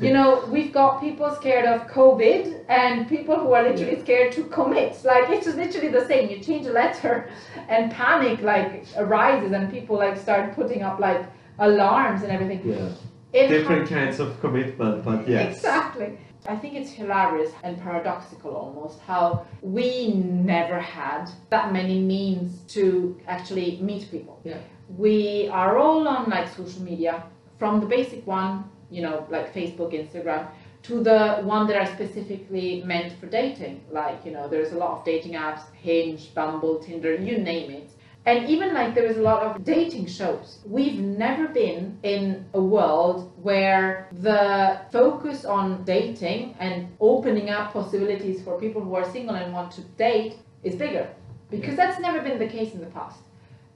you 0.00 0.12
know, 0.12 0.46
we've 0.48 0.72
got 0.72 1.00
people 1.00 1.34
scared 1.34 1.64
of 1.64 1.88
COVID 1.88 2.66
and 2.68 3.08
people 3.08 3.36
who 3.38 3.52
are 3.52 3.62
literally 3.62 4.00
scared 4.00 4.32
to 4.34 4.44
commit. 4.44 5.02
Like 5.04 5.28
it's 5.30 5.46
just 5.46 5.56
literally 5.56 5.88
the 5.88 6.06
same. 6.06 6.30
You 6.30 6.38
change 6.38 6.66
a 6.66 6.72
letter 6.72 7.28
and 7.68 7.90
panic 7.90 8.42
like 8.42 8.86
arises 8.96 9.52
and 9.52 9.70
people 9.70 9.96
like 9.96 10.16
start 10.16 10.54
putting 10.54 10.82
up 10.82 11.00
like 11.00 11.24
alarms 11.58 12.22
and 12.22 12.30
everything. 12.30 12.62
yeah. 12.64 12.90
Different 13.32 13.88
kinds 13.88 14.20
of 14.20 14.40
commitment, 14.40 15.04
but 15.04 15.28
yes. 15.28 15.56
Exactly. 15.56 16.18
I 16.46 16.56
think 16.56 16.74
it's 16.74 16.90
hilarious 16.90 17.52
and 17.62 17.80
paradoxical 17.80 18.50
almost 18.56 18.98
how 19.00 19.46
we 19.62 20.08
never 20.14 20.78
had 20.80 21.30
that 21.50 21.72
many 21.72 22.00
means 22.00 22.60
to 22.74 23.18
actually 23.28 23.78
meet 23.80 24.10
people. 24.10 24.40
Yeah. 24.44 24.58
We 24.88 25.48
are 25.48 25.78
all 25.78 26.06
on 26.08 26.28
like 26.28 26.48
social 26.48 26.82
media, 26.82 27.22
from 27.58 27.80
the 27.80 27.86
basic 27.86 28.26
one, 28.26 28.64
you 28.90 29.02
know, 29.02 29.26
like 29.30 29.54
Facebook, 29.54 29.92
Instagram, 29.92 30.48
to 30.82 31.00
the 31.00 31.36
one 31.42 31.68
that 31.68 31.76
are 31.76 31.86
specifically 31.86 32.82
meant 32.84 33.12
for 33.20 33.26
dating. 33.26 33.84
Like, 33.90 34.26
you 34.26 34.32
know, 34.32 34.48
there's 34.48 34.72
a 34.72 34.76
lot 34.76 34.98
of 34.98 35.04
dating 35.04 35.34
apps, 35.34 35.62
Hinge, 35.80 36.34
Bumble, 36.34 36.80
Tinder, 36.80 37.14
you 37.14 37.38
name 37.38 37.70
it. 37.70 37.90
And 38.24 38.48
even 38.48 38.72
like 38.72 38.94
there 38.94 39.04
is 39.04 39.16
a 39.16 39.22
lot 39.22 39.42
of 39.42 39.64
dating 39.64 40.06
shows. 40.06 40.60
We've 40.64 40.98
never 40.98 41.48
been 41.48 41.98
in 42.04 42.44
a 42.54 42.60
world 42.62 43.32
where 43.42 44.08
the 44.12 44.80
focus 44.92 45.44
on 45.44 45.82
dating 45.84 46.54
and 46.60 46.88
opening 47.00 47.50
up 47.50 47.72
possibilities 47.72 48.42
for 48.42 48.60
people 48.60 48.80
who 48.80 48.94
are 48.94 49.10
single 49.10 49.34
and 49.34 49.52
want 49.52 49.72
to 49.72 49.80
date 49.98 50.36
is 50.62 50.76
bigger. 50.76 51.08
Because 51.50 51.76
that's 51.76 51.98
never 52.00 52.20
been 52.20 52.38
the 52.38 52.46
case 52.46 52.74
in 52.74 52.80
the 52.80 52.86
past. 52.86 53.18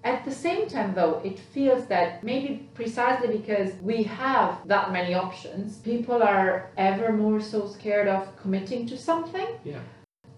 At 0.04 0.24
the 0.24 0.30
same 0.30 0.68
time, 0.68 0.94
though, 0.94 1.20
it 1.24 1.36
feels 1.36 1.86
that 1.86 2.22
maybe 2.22 2.68
precisely 2.74 3.36
because 3.38 3.74
we 3.82 4.04
have 4.04 4.66
that 4.68 4.92
many 4.92 5.14
options, 5.14 5.78
people 5.78 6.22
are 6.22 6.70
ever 6.76 7.12
more 7.12 7.40
so 7.40 7.66
scared 7.66 8.06
of 8.06 8.36
committing 8.36 8.86
to 8.86 8.96
something. 8.96 9.46
Yeah. 9.64 9.80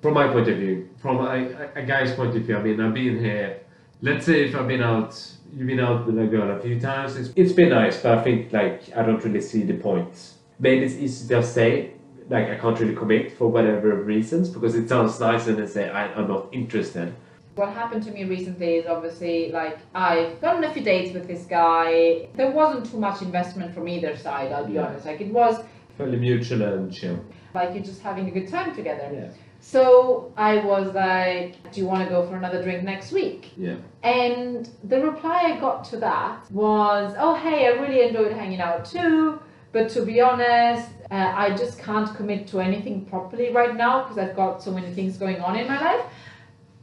From 0.01 0.15
my 0.15 0.29
point 0.29 0.49
of 0.49 0.57
view, 0.57 0.89
from 1.03 1.19
a, 1.19 1.69
a- 1.75 1.83
guy's 1.83 2.15
point 2.15 2.35
of 2.35 2.43
view, 2.45 2.57
I 2.57 2.63
mean, 2.63 2.81
I've 2.81 2.95
been 2.95 3.19
here. 3.19 3.61
Let's 4.01 4.27
say 4.27 4.45
if 4.49 4.55
I've 4.55 4.69
been 4.69 4.83
out 4.83 5.21
You've 5.57 5.67
been 5.67 5.81
out 5.81 6.05
with 6.07 6.19
a 6.19 6.27
girl 6.27 6.51
a 6.55 6.61
few 6.61 6.79
times. 6.79 7.17
It's, 7.17 7.31
it's 7.35 7.53
been 7.55 7.71
nice, 7.71 8.03
but 8.03 8.19
I 8.19 8.23
think 8.23 8.53
like 8.53 8.83
I 8.95 9.03
don't 9.03 9.25
really 9.25 9.41
see 9.41 9.63
the 9.63 9.73
point. 9.79 10.33
Maybe 10.61 10.85
it's 10.85 10.95
easy 10.95 11.23
to 11.27 11.29
just 11.37 11.55
say 11.55 11.93
like 12.29 12.51
I 12.51 12.57
can't 12.57 12.79
really 12.79 12.95
commit 12.95 13.33
for 13.33 13.49
whatever 13.49 13.95
reasons 14.03 14.51
because 14.51 14.75
it 14.75 14.91
sounds 14.91 15.19
nice 15.19 15.47
and 15.47 15.57
then 15.57 15.67
say 15.67 15.89
I, 15.89 16.13
I'm 16.13 16.29
not 16.29 16.49
interested. 16.53 17.15
What 17.55 17.71
happened 17.71 18.03
to 18.05 18.11
me 18.11 18.25
recently 18.25 18.75
is 18.77 18.87
obviously 18.87 19.51
like 19.53 19.79
I've 19.95 20.39
gone 20.43 20.57
on 20.59 20.65
a 20.65 20.73
few 20.75 20.83
dates 20.85 21.15
with 21.15 21.27
this 21.27 21.45
guy. 21.47 22.29
There 22.35 22.51
wasn't 22.51 22.85
too 22.91 22.99
much 22.99 23.23
investment 23.23 23.73
from 23.75 23.89
either 23.89 24.15
side, 24.19 24.53
I'll 24.53 24.67
be 24.67 24.75
Yeah. 24.75 24.89
honest. 24.89 25.07
Like 25.07 25.23
it 25.23 25.33
was 25.33 25.65
Fairly 25.97 26.19
mutual 26.19 26.63
and 26.63 26.93
chill. 26.93 27.25
like 27.55 27.73
you're 27.75 27.83
just 27.83 28.03
having 28.03 28.29
a 28.29 28.31
good 28.31 28.49
time 28.49 28.75
together. 28.77 29.11
Yeah. 29.15 29.31
So 29.61 30.33
I 30.37 30.59
was 30.65 30.95
like, 30.95 31.71
Do 31.73 31.81
you 31.81 31.87
want 31.87 32.05
to 32.05 32.09
go 32.09 32.27
for 32.27 32.37
another 32.37 32.63
drink 32.63 32.85
next 32.85 33.13
week? 33.13 33.53
Yeah. 33.57 33.77
And 34.03 34.69
the 34.85 35.01
reply 35.01 35.55
I 35.55 35.61
got 35.61 35.85
to 35.87 35.97
that 35.99 36.51
was, 36.51 37.15
Oh, 37.19 37.35
hey, 37.35 37.67
I 37.67 37.71
really 37.71 38.03
enjoyed 38.07 38.33
hanging 38.33 38.61
out 38.61 38.85
too. 38.85 39.41
But 39.73 39.91
to 39.91 40.05
be 40.05 40.21
honest, 40.21 40.89
uh, 41.11 41.33
I 41.37 41.51
just 41.51 41.79
can't 41.79 42.15
commit 42.17 42.47
to 42.49 42.61
anything 42.61 43.05
properly 43.05 43.53
right 43.53 43.77
now 43.77 44.03
because 44.03 44.19
I've 44.19 44.35
got 44.35 44.63
so 44.63 44.71
many 44.71 44.93
things 44.95 45.17
going 45.19 45.41
on 45.41 45.57
in 45.57 45.67
my 45.67 45.81
life. 45.81 46.07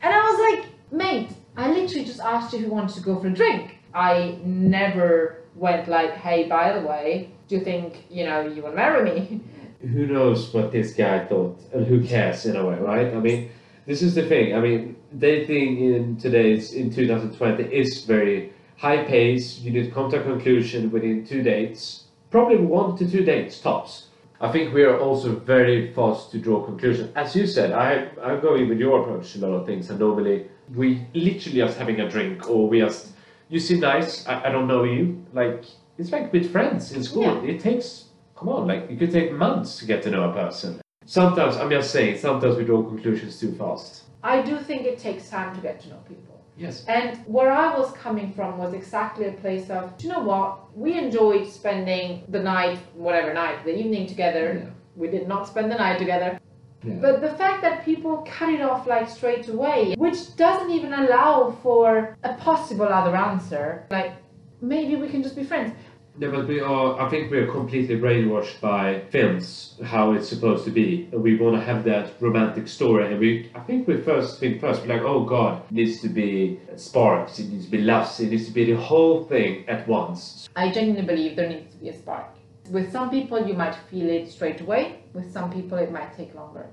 And 0.02 0.14
I 0.14 0.22
was 0.22 0.40
like, 0.48 0.70
Mate, 0.92 1.32
I 1.58 1.72
literally 1.72 2.06
just 2.06 2.20
asked 2.20 2.54
you 2.54 2.60
if 2.60 2.66
you 2.66 2.72
wanted 2.72 2.96
to 2.96 3.02
go 3.02 3.20
for 3.20 3.28
a 3.28 3.34
drink. 3.34 3.78
I 3.94 4.38
never 4.44 5.42
went 5.56 5.88
like, 5.88 6.14
Hey, 6.16 6.48
by 6.48 6.78
the 6.78 6.86
way, 6.86 7.32
do 7.48 7.56
you 7.56 7.64
think, 7.64 8.06
you 8.10 8.26
know, 8.26 8.42
you 8.42 8.62
want 8.62 8.74
to 8.74 8.78
marry 8.78 9.04
me? 9.04 9.42
Who 9.82 10.08
knows 10.08 10.54
what 10.54 10.72
this 10.72 10.94
guy 10.94 11.26
thought 11.26 11.60
and 11.74 11.86
who 11.86 12.04
cares 12.04 12.46
in 12.46 12.56
a 12.56 12.66
way, 12.66 12.78
right? 12.80 13.14
I 13.14 13.20
mean, 13.20 13.52
this 13.86 14.02
is 14.02 14.16
the 14.16 14.26
thing. 14.26 14.56
I 14.56 14.60
mean, 14.60 14.96
dating 15.18 15.84
in 15.84 16.18
today's 16.18 16.74
in 16.74 16.94
2020 16.94 17.64
is 17.64 18.04
very 18.06 18.52
high 18.78 19.04
pace. 19.04 19.60
You 19.60 19.72
need 19.72 19.86
to 19.86 19.92
come 19.92 20.10
to 20.12 20.20
a 20.20 20.24
conclusion 20.24 20.92
within 20.92 21.26
two 21.26 21.44
dates, 21.44 22.06
probably 22.32 22.58
one 22.58 22.98
to 22.98 23.10
two 23.10 23.24
dates 23.24 23.60
tops. 23.60 24.08
I 24.42 24.52
think 24.52 24.74
we 24.74 24.84
are 24.84 25.00
also 25.00 25.36
very 25.36 25.94
fast 25.94 26.32
to 26.32 26.40
draw 26.40 26.62
conclusions. 26.64 27.12
As 27.16 27.36
you 27.36 27.48
said, 27.48 27.72
I 27.72 28.10
I'm 28.22 28.42
going 28.42 28.68
with 28.68 28.80
your 28.80 29.02
approach 29.02 29.34
to 29.34 29.40
a 29.40 29.48
lot 29.48 29.56
of 29.62 29.66
things, 29.66 29.90
and 29.90 30.00
normally 30.00 30.48
we 30.74 31.06
literally 31.14 31.60
just 31.60 31.78
having 31.78 32.02
a 32.02 32.10
drink 32.10 32.50
or 32.50 32.68
we 32.68 32.80
just 32.80 33.12
you 33.50 33.60
seem 33.60 33.80
nice. 33.80 34.28
I, 34.28 34.46
I 34.46 34.50
don't 34.50 34.68
know 34.68 34.84
you. 34.84 35.26
Like 35.34 35.64
it's 35.98 36.12
like 36.12 36.34
with 36.34 36.52
friends 36.52 36.92
in 36.92 37.04
school. 37.04 37.24
Yeah. 37.24 37.54
It 37.54 37.62
takes 37.62 38.05
come 38.36 38.50
on, 38.50 38.68
like 38.68 38.90
it 38.90 39.00
could 39.00 39.12
take 39.12 39.32
months 39.32 39.80
to 39.80 39.86
get 39.86 40.04
to 40.04 40.12
know 40.12 40.30
a 40.30 40.34
person. 40.34 40.82
Sometimes 41.06 41.58
I'm 41.58 41.70
just 41.70 41.92
saying, 41.92 42.18
sometimes 42.18 42.58
we 42.58 42.64
draw 42.64 42.84
conclusions 42.84 43.40
too 43.40 43.54
fast. 43.54 44.04
I 44.24 44.42
do 44.42 44.58
think 44.58 44.84
it 44.84 44.98
takes 44.98 45.30
time 45.30 45.56
to 45.56 45.62
get 45.62 45.80
to 45.82 45.90
know 45.90 46.00
people. 46.08 46.42
Yes. 46.58 46.86
And 46.88 47.18
where 47.26 47.52
I 47.52 47.78
was 47.78 47.92
coming 47.94 48.32
from 48.34 48.58
was 48.58 48.74
exactly 48.74 49.28
a 49.28 49.34
place 49.34 49.70
of, 49.70 49.98
do 49.98 50.08
you 50.08 50.14
know 50.14 50.22
what? 50.22 50.76
We 50.76 50.98
enjoyed 50.98 51.48
spending 51.48 52.24
the 52.30 52.42
night, 52.42 52.80
whatever 52.94 53.34
night, 53.34 53.64
the 53.66 53.78
evening 53.78 54.08
together. 54.08 54.62
Yeah. 54.64 54.70
We 54.96 55.10
did 55.10 55.28
not 55.28 55.48
spend 55.48 55.70
the 55.72 55.76
night 55.76 56.00
together. 56.00 56.40
Yeah. 56.84 56.94
But 57.02 57.22
the 57.22 57.32
fact 57.32 57.62
that 57.62 57.84
people 57.84 58.26
cut 58.28 58.50
it 58.50 58.62
off 58.62 58.88
like 58.88 59.10
straight 59.10 59.48
away, 59.50 59.96
which 59.98 60.36
doesn't 60.38 60.72
even 60.72 60.94
allow 60.94 61.52
for 61.62 62.18
a 62.24 62.34
possible 62.36 62.88
other 62.88 63.16
answer, 63.16 63.86
like 63.92 64.14
maybe 64.62 64.96
we 64.96 65.10
can 65.10 65.22
just 65.22 65.36
be 65.36 65.44
friends. 65.44 65.74
Yeah, 66.18 66.30
but 66.32 66.48
we 66.48 66.62
are. 66.62 66.98
I 67.02 67.10
think 67.10 67.30
we 67.30 67.40
are 67.40 67.52
completely 67.52 68.00
brainwashed 68.00 68.62
by 68.62 69.02
films, 69.10 69.76
how 69.84 70.14
it's 70.14 70.30
supposed 70.30 70.64
to 70.64 70.72
be, 70.72 71.10
we 71.12 71.36
want 71.36 71.58
to 71.58 71.62
have 71.62 71.84
that 71.84 72.14
romantic 72.22 72.70
story. 72.70 73.12
And 73.12 73.20
we, 73.20 73.52
I 73.54 73.60
think 73.60 73.86
we 73.86 73.98
first 73.98 74.40
think 74.40 74.62
first, 74.62 74.84
we're 74.84 74.96
like, 74.96 75.02
oh 75.02 75.26
God, 75.26 75.64
it 75.66 75.72
needs 75.74 76.00
to 76.02 76.08
be 76.08 76.58
sparks, 76.78 77.40
it 77.40 77.50
needs 77.50 77.66
to 77.66 77.72
be 77.72 77.80
loves, 77.80 78.18
it 78.22 78.30
needs 78.30 78.46
to 78.46 78.54
be 78.54 78.64
the 78.64 78.80
whole 78.80 79.26
thing 79.26 79.68
at 79.68 79.86
once. 79.90 80.48
I 80.56 80.72
genuinely 80.72 81.06
believe 81.06 81.36
there 81.36 81.50
needs 81.50 81.74
to 81.74 81.78
be 81.80 81.90
a 81.90 81.94
spark. 81.94 82.28
With 82.72 82.94
some 82.94 83.10
people, 83.10 83.46
you 83.46 83.54
might 83.54 83.76
feel 83.92 84.10
it 84.10 84.32
straight 84.32 84.62
away. 84.62 85.04
With 85.14 85.32
some 85.34 85.52
people, 85.52 85.78
it 85.78 85.92
might 85.92 86.16
take 86.16 86.34
longer. 86.34 86.68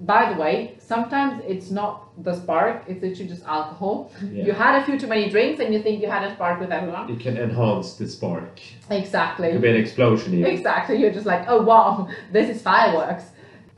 By 0.00 0.32
the 0.32 0.38
way, 0.38 0.76
sometimes 0.78 1.42
it's 1.46 1.70
not 1.70 2.22
the 2.22 2.34
spark, 2.34 2.84
it's 2.86 3.00
literally 3.02 3.28
just 3.28 3.44
alcohol. 3.44 4.12
Yeah. 4.30 4.44
You 4.44 4.52
had 4.52 4.82
a 4.82 4.84
few 4.84 4.98
too 4.98 5.06
many 5.06 5.30
drinks 5.30 5.58
and 5.58 5.72
you 5.72 5.82
think 5.82 6.02
you 6.02 6.10
had 6.10 6.22
a 6.22 6.34
spark 6.34 6.60
with 6.60 6.70
everyone. 6.70 7.10
It 7.10 7.20
can 7.20 7.38
enhance 7.38 7.94
the 7.94 8.06
spark. 8.06 8.58
It 8.58 8.88
could 8.88 8.96
Exactly. 8.98 9.56
be 9.56 9.68
an 9.68 9.76
explosion. 9.76 10.34
Even. 10.34 10.50
Exactly. 10.50 10.96
You're 10.96 11.12
just 11.12 11.26
like, 11.26 11.44
oh 11.48 11.62
wow, 11.62 12.08
this 12.30 12.54
is 12.54 12.60
fireworks. 12.60 13.24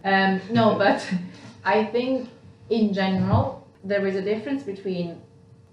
Um, 0.05 0.41
no, 0.51 0.77
but 0.85 1.09
I 1.65 1.85
think 1.85 2.29
in 2.69 2.93
general, 2.93 3.67
there 3.85 4.05
is 4.07 4.17
a 4.17 4.23
difference 4.23 4.65
between 4.65 5.21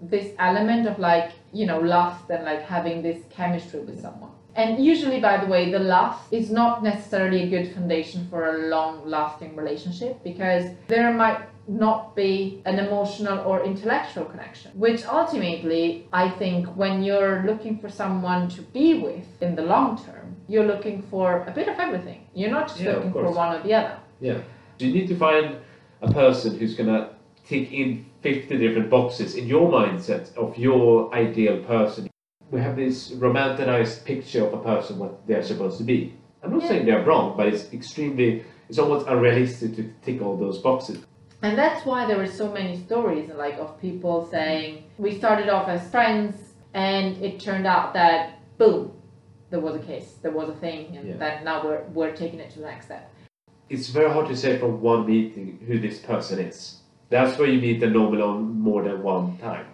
this 0.00 0.32
element 0.38 0.86
of 0.86 0.98
like, 0.98 1.32
you 1.52 1.66
know, 1.66 1.80
lust 1.80 2.30
and 2.30 2.44
like 2.44 2.62
having 2.62 3.02
this 3.02 3.18
chemistry 3.30 3.80
with 3.80 4.00
someone. 4.00 4.30
And 4.56 4.82
usually, 4.84 5.20
by 5.20 5.36
the 5.36 5.46
way, 5.46 5.70
the 5.70 5.78
lust 5.78 6.32
is 6.32 6.50
not 6.50 6.82
necessarily 6.82 7.42
a 7.42 7.48
good 7.48 7.74
foundation 7.74 8.26
for 8.30 8.46
a 8.46 8.68
long 8.68 9.06
lasting 9.06 9.54
relationship 9.54 10.24
because 10.24 10.64
there 10.88 11.12
might 11.12 11.40
not 11.68 12.16
be 12.16 12.62
an 12.64 12.78
emotional 12.78 13.38
or 13.40 13.64
intellectual 13.64 14.24
connection, 14.24 14.70
which 14.74 15.04
ultimately, 15.04 16.08
I 16.12 16.30
think, 16.30 16.68
when 16.68 17.02
you're 17.02 17.42
looking 17.44 17.78
for 17.78 17.90
someone 17.90 18.48
to 18.50 18.62
be 18.62 18.94
with 19.00 19.26
in 19.42 19.56
the 19.56 19.62
long 19.62 20.02
term, 20.02 20.36
you're 20.48 20.64
looking 20.66 21.02
for 21.02 21.44
a 21.46 21.50
bit 21.50 21.68
of 21.68 21.78
everything. 21.78 22.26
You're 22.34 22.50
not 22.50 22.68
just 22.68 22.80
Yeah, 22.80 22.94
looking 22.94 23.12
for 23.12 23.30
one 23.30 23.56
or 23.56 23.62
the 23.62 23.74
other. 23.74 23.98
Yeah. 24.20 24.38
You 24.78 24.92
need 24.92 25.08
to 25.08 25.16
find 25.16 25.56
a 26.00 26.10
person 26.12 26.58
who's 26.58 26.74
gonna 26.74 27.10
tick 27.44 27.72
in 27.72 28.06
50 28.22 28.56
different 28.56 28.88
boxes 28.88 29.34
in 29.34 29.46
your 29.46 29.70
mindset 29.70 30.34
of 30.36 30.56
your 30.56 31.12
ideal 31.14 31.58
person. 31.64 32.08
We 32.50 32.60
have 32.60 32.76
this 32.76 33.10
romanticized 33.10 34.04
picture 34.04 34.46
of 34.46 34.54
a 34.54 34.58
person 34.58 34.98
what 34.98 35.26
they're 35.26 35.42
supposed 35.42 35.78
to 35.78 35.84
be. 35.84 36.14
I'm 36.42 36.52
not 36.52 36.62
Yeah. 36.62 36.68
saying 36.68 36.86
they're 36.86 37.04
wrong, 37.04 37.34
but 37.36 37.48
it's 37.48 37.72
extremely 37.72 38.44
it's 38.68 38.78
almost 38.78 39.06
unrealistic 39.06 39.76
to 39.76 39.84
tick 40.02 40.20
all 40.22 40.36
those 40.36 40.58
boxes. 40.58 40.98
And 41.42 41.56
that's 41.56 41.84
why 41.86 42.06
there 42.06 42.16
were 42.16 42.26
so 42.26 42.50
many 42.50 42.76
stories 42.76 43.30
like 43.36 43.58
of 43.58 43.80
people 43.80 44.26
saying 44.30 44.84
we 44.98 45.12
started 45.12 45.48
off 45.48 45.68
as 45.68 45.88
friends 45.90 46.54
and 46.74 47.16
it 47.22 47.38
turned 47.38 47.66
out 47.66 47.94
that 47.94 48.38
boom, 48.58 48.92
there 49.50 49.60
was 49.60 49.76
a 49.76 49.78
case, 49.78 50.14
there 50.22 50.32
was 50.32 50.48
a 50.48 50.54
thing, 50.54 50.96
and 50.96 51.08
Yeah. 51.08 51.16
that 51.18 51.44
now 51.44 51.64
we're 51.64 51.82
we're 51.94 52.12
taking 52.16 52.40
it 52.40 52.50
to 52.50 52.58
the 52.60 52.66
next 52.66 52.86
step. 52.86 53.08
It's 53.68 53.88
very 53.88 54.10
hard 54.10 54.26
to 54.28 54.36
say 54.36 54.58
from 54.58 54.80
one 54.80 55.06
meeting 55.06 55.58
who 55.66 55.78
this 55.78 55.98
person 55.98 56.38
is. 56.38 56.80
That's 57.10 57.38
where 57.38 57.48
you 57.48 57.60
meet 57.60 57.80
the 57.80 57.88
normal 57.88 58.22
on 58.22 58.58
more 58.60 58.82
than 58.82 59.02
one 59.02 59.36
time. 59.38 59.66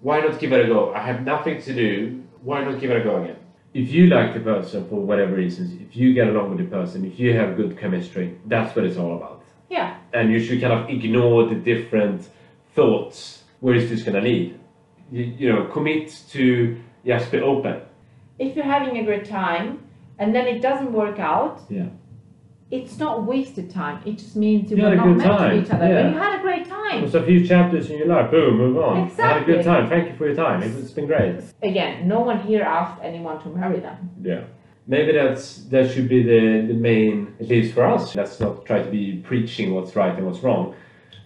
Why 0.00 0.20
not 0.20 0.38
give 0.40 0.52
it 0.52 0.64
a 0.64 0.68
go? 0.68 0.92
I 0.94 1.00
have 1.00 1.22
nothing 1.24 1.60
to 1.62 1.74
do. 1.74 2.22
Why 2.42 2.64
not 2.64 2.80
give 2.80 2.90
it 2.90 2.96
a 2.96 3.04
go 3.04 3.22
again? 3.22 3.36
If 3.74 3.92
you 3.92 4.06
like 4.06 4.34
the 4.34 4.40
person 4.40 4.88
for 4.88 4.96
whatever 4.96 5.34
reasons, 5.36 5.80
if 5.80 5.94
you 5.94 6.12
get 6.14 6.28
along 6.28 6.50
with 6.50 6.58
the 6.58 6.76
person, 6.76 7.04
if 7.04 7.20
you 7.20 7.36
have 7.36 7.56
good 7.56 7.78
chemistry, 7.78 8.38
that's 8.46 8.74
what 8.74 8.84
it's 8.84 8.96
all 8.96 9.16
about. 9.16 9.44
Yeah. 9.68 9.98
And 10.12 10.32
you 10.32 10.40
should 10.40 10.60
kind 10.60 10.72
of 10.72 10.88
ignore 10.88 11.46
the 11.46 11.54
different 11.54 12.28
thoughts. 12.74 13.44
Where 13.60 13.74
is 13.74 13.88
this 13.90 14.02
going 14.02 14.16
to 14.16 14.22
lead? 14.22 14.58
You, 15.12 15.24
you 15.38 15.52
know, 15.52 15.66
commit 15.66 16.16
to 16.30 16.80
just 17.06 17.30
be 17.30 17.38
open. 17.38 17.82
If 18.38 18.56
you're 18.56 18.64
having 18.64 18.96
a 18.98 19.04
great 19.04 19.26
time 19.26 19.84
and 20.18 20.34
then 20.34 20.46
it 20.46 20.60
doesn't 20.62 20.92
work 20.92 21.18
out, 21.18 21.60
Yeah. 21.68 21.90
It's 22.70 22.98
not 22.98 23.24
wasted 23.24 23.68
time. 23.70 24.00
It 24.06 24.18
just 24.18 24.36
means 24.36 24.70
you, 24.70 24.76
You 24.76 24.82
were 24.84 24.90
had 24.90 24.92
a 24.94 24.96
not 24.98 25.06
good 25.08 25.16
meant 25.18 25.38
time, 25.38 25.50
to 25.50 25.62
each 25.66 25.70
other. 25.70 25.88
yeah. 25.88 26.02
But 26.02 26.12
you 26.12 26.18
had 26.18 26.38
a 26.38 26.42
great 26.42 26.66
time. 26.68 27.02
Just 27.02 27.14
a 27.14 27.22
few 27.24 27.44
chapters 27.46 27.90
in 27.90 27.98
your 27.98 28.06
life, 28.06 28.30
boom, 28.30 28.56
move 28.58 28.76
on. 28.78 28.82
I 28.82 28.98
had 28.98 29.00
a 29.00 29.06
Exactly. 29.10 29.54
good 29.54 29.64
time. 29.64 29.88
Thank 29.88 30.08
you 30.08 30.14
for 30.16 30.26
your 30.26 30.36
time. 30.36 30.62
It- 30.62 30.76
It's 30.78 30.92
been 30.92 31.06
great. 31.06 31.36
Again, 31.62 32.06
no 32.06 32.20
one 32.20 32.38
here 32.40 32.62
asked 32.62 33.00
anyone 33.02 33.40
to 33.42 33.48
marry 33.48 33.80
them. 33.80 33.96
Yeah. 34.22 34.42
Maybe 34.86 35.12
that's 35.12 35.64
that 35.72 35.90
should 35.90 36.08
be 36.08 36.22
the, 36.22 36.66
the 36.68 36.74
main 36.74 37.34
at 37.40 37.48
least 37.48 37.74
for 37.74 37.84
us. 37.84 38.14
Let's 38.16 38.40
not 38.40 38.64
try 38.66 38.82
to 38.82 38.90
be 38.90 39.20
preaching 39.30 39.74
what's 39.74 39.94
right 39.94 40.14
and 40.16 40.26
what's 40.26 40.42
wrong. 40.42 40.74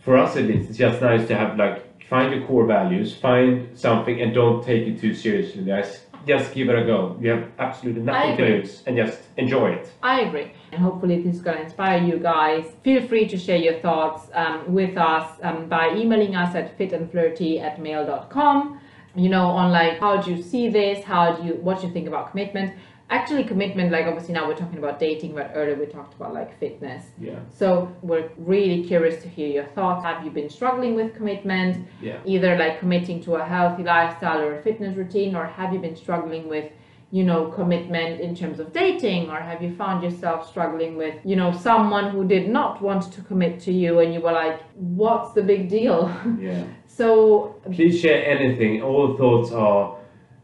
For 0.00 0.16
us 0.18 0.36
at 0.36 0.44
least, 0.44 0.68
it's 0.70 0.78
just 0.78 1.00
nice 1.00 1.26
to 1.28 1.34
have 1.36 1.56
like 1.56 1.76
find 2.04 2.34
your 2.34 2.46
core 2.46 2.66
values, 2.66 3.14
find 3.14 3.68
something 3.74 4.20
and 4.20 4.34
don't 4.34 4.62
take 4.62 4.86
it 4.86 5.00
too 5.00 5.14
seriously, 5.14 5.62
guys. 5.64 6.04
Just 6.26 6.54
give 6.54 6.68
it 6.68 6.76
a 6.78 6.84
go. 6.84 7.16
You 7.20 7.30
have 7.30 7.44
absolutely 7.58 8.02
nothing 8.02 8.36
to 8.36 8.42
agree. 8.42 8.56
lose 8.58 8.82
and 8.86 8.96
just 8.96 9.20
enjoy 9.38 9.72
it. 9.72 9.90
I 10.02 10.20
agree. 10.22 10.52
And 10.74 10.82
hopefully 10.82 11.22
this 11.22 11.36
is 11.36 11.40
going 11.40 11.58
to 11.58 11.62
inspire 11.62 12.02
you 12.02 12.18
guys. 12.18 12.64
Feel 12.82 13.06
free 13.06 13.28
to 13.28 13.38
share 13.38 13.58
your 13.58 13.78
thoughts 13.78 14.28
um, 14.34 14.74
with 14.74 14.96
us 14.96 15.38
um, 15.42 15.68
by 15.68 15.94
emailing 15.94 16.34
us 16.34 16.56
at 16.56 16.76
fitandflirty 16.76 17.60
at 17.62 17.80
mail.com. 17.80 18.80
You 19.14 19.28
know, 19.28 19.46
on 19.46 19.70
like, 19.70 20.00
how 20.00 20.20
do 20.20 20.32
you 20.32 20.42
see 20.42 20.68
this? 20.68 21.04
How 21.04 21.36
do 21.36 21.46
you, 21.46 21.54
what 21.54 21.80
do 21.80 21.86
you 21.86 21.92
think 21.92 22.08
about 22.08 22.32
commitment? 22.32 22.74
Actually, 23.08 23.44
commitment, 23.44 23.92
like 23.92 24.06
obviously 24.06 24.34
now 24.34 24.48
we're 24.48 24.56
talking 24.56 24.78
about 24.78 24.98
dating, 24.98 25.34
but 25.34 25.52
earlier 25.54 25.76
we 25.76 25.86
talked 25.86 26.14
about 26.14 26.34
like 26.34 26.58
fitness. 26.58 27.04
Yeah. 27.20 27.38
So 27.56 27.94
we're 28.02 28.30
really 28.36 28.82
curious 28.82 29.22
to 29.22 29.28
hear 29.28 29.46
your 29.48 29.66
thoughts. 29.66 30.04
Have 30.04 30.24
you 30.24 30.32
been 30.32 30.50
struggling 30.50 30.96
with 30.96 31.14
commitment? 31.14 31.86
Yeah. 32.02 32.18
Either 32.24 32.56
like 32.56 32.80
committing 32.80 33.22
to 33.24 33.36
a 33.36 33.44
healthy 33.44 33.84
lifestyle 33.84 34.40
or 34.40 34.58
a 34.58 34.62
fitness 34.62 34.96
routine, 34.96 35.36
or 35.36 35.46
have 35.46 35.72
you 35.72 35.78
been 35.78 35.94
struggling 35.94 36.48
with, 36.48 36.72
you 37.14 37.22
know, 37.22 37.46
commitment 37.46 38.20
in 38.20 38.34
terms 38.34 38.58
of 38.58 38.72
dating, 38.72 39.30
or 39.30 39.36
have 39.36 39.62
you 39.62 39.72
found 39.76 40.02
yourself 40.02 40.50
struggling 40.50 40.96
with, 40.96 41.14
you 41.24 41.36
know, 41.36 41.52
someone 41.52 42.10
who 42.10 42.26
did 42.26 42.48
not 42.48 42.82
want 42.82 43.12
to 43.12 43.20
commit 43.22 43.60
to 43.60 43.72
you 43.72 44.00
and 44.00 44.12
you 44.12 44.20
were 44.20 44.32
like, 44.32 44.60
what's 44.74 45.32
the 45.32 45.40
big 45.40 45.68
deal? 45.68 46.10
Yeah. 46.40 46.64
so 46.88 47.54
Please 47.70 48.00
share 48.00 48.20
anything. 48.26 48.82
All 48.82 49.16
thoughts 49.16 49.52
are 49.52 49.96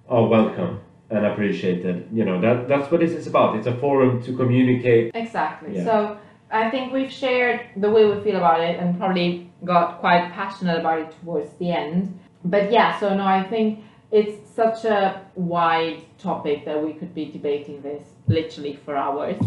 are 0.09 0.27
welcome 0.29 0.79
and 1.11 1.27
appreciated. 1.27 2.07
You 2.13 2.25
know 2.25 2.41
that 2.41 2.69
that's 2.69 2.89
what 2.89 3.01
this 3.01 3.15
is 3.21 3.27
about. 3.27 3.57
It's 3.57 3.67
a 3.67 3.77
forum 3.79 4.23
to 4.23 4.37
communicate. 4.37 5.11
Exactly. 5.13 5.75
Yeah. 5.75 5.85
So 5.85 6.19
I 6.53 6.71
think 6.71 6.93
we've 6.93 7.11
shared 7.11 7.63
the 7.79 7.91
way 7.91 8.05
we 8.05 8.23
feel 8.23 8.37
about 8.37 8.61
it 8.61 8.79
and 8.79 8.97
probably 8.97 9.51
got 9.65 9.99
quite 9.99 10.31
passionate 10.35 10.79
about 10.79 11.01
it 11.01 11.11
towards 11.21 11.51
the 11.59 11.73
end. 11.73 12.17
But 12.45 12.71
yeah, 12.71 12.99
so 13.01 13.13
no, 13.13 13.25
I 13.25 13.43
think 13.43 13.81
it's 14.13 14.51
such 14.55 14.85
a 14.85 15.23
wide 15.35 16.03
topic 16.19 16.65
that 16.65 16.83
we 16.83 16.93
could 16.95 17.15
be 17.15 17.27
debating 17.27 17.81
this 17.83 18.03
literally 18.27 18.79
for 18.85 18.97
hours. 18.97 19.39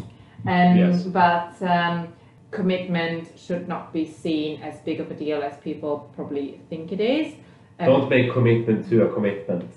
Um, 0.46 0.78
Yes. 0.78 1.04
But 1.04 1.62
um, 1.62 2.14
commitment 2.52 3.38
should 3.38 3.68
not 3.68 3.94
be 3.94 4.06
seen 4.06 4.62
as 4.62 4.80
big 4.82 5.00
of 5.00 5.10
a 5.12 5.14
deal 5.14 5.42
as 5.42 5.58
people 5.58 6.12
probably 6.16 6.60
think 6.70 6.92
it 6.92 7.02
is. 7.02 7.34
Um, 7.80 7.88
Don't 7.88 8.10
make 8.10 8.32
commitment 8.32 8.90
to 8.90 9.04
a 9.04 9.14
commitment. 9.14 9.72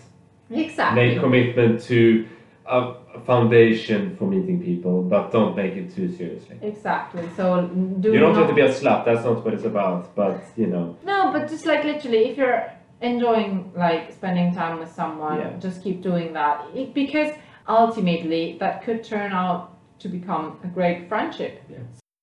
exactly. 0.50 1.06
Make 1.06 1.20
commitment 1.20 1.82
to 1.84 2.26
a 2.66 2.94
foundation 3.24 4.16
for 4.16 4.26
meeting 4.26 4.62
people, 4.62 5.02
but 5.02 5.30
don't 5.30 5.56
make 5.56 5.74
it 5.74 5.94
too 5.94 6.14
seriously. 6.16 6.58
Exactly. 6.62 7.28
So 7.36 7.66
do 8.00 8.12
you 8.12 8.18
don't 8.20 8.32
not 8.32 8.40
have 8.40 8.48
to 8.48 8.54
be 8.54 8.60
a 8.62 8.72
slut. 8.72 9.04
That's 9.04 9.24
not 9.24 9.44
what 9.44 9.54
it's 9.54 9.64
about. 9.64 10.14
But 10.14 10.42
you 10.56 10.66
know, 10.66 10.96
No, 11.04 11.32
but 11.32 11.48
just 11.48 11.64
like 11.64 11.84
literally, 11.84 12.30
if 12.30 12.36
you're 12.36 12.64
enjoying 13.00 13.72
like 13.74 14.12
spending 14.12 14.54
time 14.54 14.78
with 14.78 14.92
someone, 14.92 15.38
Yeah. 15.38 15.56
just 15.58 15.82
keep 15.82 16.02
doing 16.02 16.32
that. 16.32 16.64
It, 16.74 16.94
because 16.94 17.32
ultimately, 17.68 18.56
that 18.60 18.82
could 18.82 19.04
turn 19.04 19.32
out 19.32 19.76
to 19.98 20.08
become 20.08 20.58
a 20.64 20.66
great 20.68 21.08
friendship. 21.08 21.62
Yeah. 21.68 21.78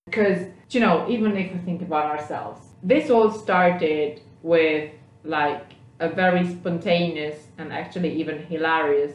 Because 0.05 0.47
you 0.71 0.79
know, 0.79 1.05
even 1.07 1.37
if 1.37 1.53
we 1.53 1.59
think 1.59 1.81
about 1.81 2.05
ourselves, 2.05 2.61
this 2.81 3.09
all 3.09 3.31
started 3.31 4.21
with 4.41 4.91
like 5.23 5.73
a 5.99 6.09
very 6.09 6.47
spontaneous 6.47 7.47
and 7.57 7.71
actually 7.71 8.11
even 8.19 8.43
hilarious, 8.43 9.13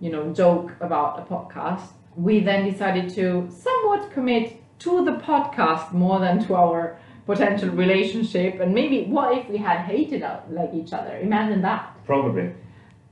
you 0.00 0.10
know, 0.10 0.32
joke 0.32 0.72
about 0.80 1.18
a 1.20 1.22
podcast. 1.22 1.88
We 2.16 2.40
then 2.40 2.70
decided 2.70 3.08
to 3.14 3.48
somewhat 3.50 4.10
commit 4.10 4.60
to 4.80 5.04
the 5.04 5.12
podcast 5.12 5.92
more 5.92 6.18
than 6.18 6.44
to 6.46 6.54
our 6.54 6.98
potential 7.26 7.70
relationship 7.70 8.60
and 8.60 8.72
maybe 8.72 9.04
what 9.04 9.36
if 9.36 9.48
we 9.48 9.58
had 9.58 9.78
hated 9.80 10.22
out 10.22 10.50
like 10.52 10.72
each 10.74 10.92
other? 10.92 11.18
Imagine 11.18 11.60
that. 11.62 11.82
Probably. 12.06 12.52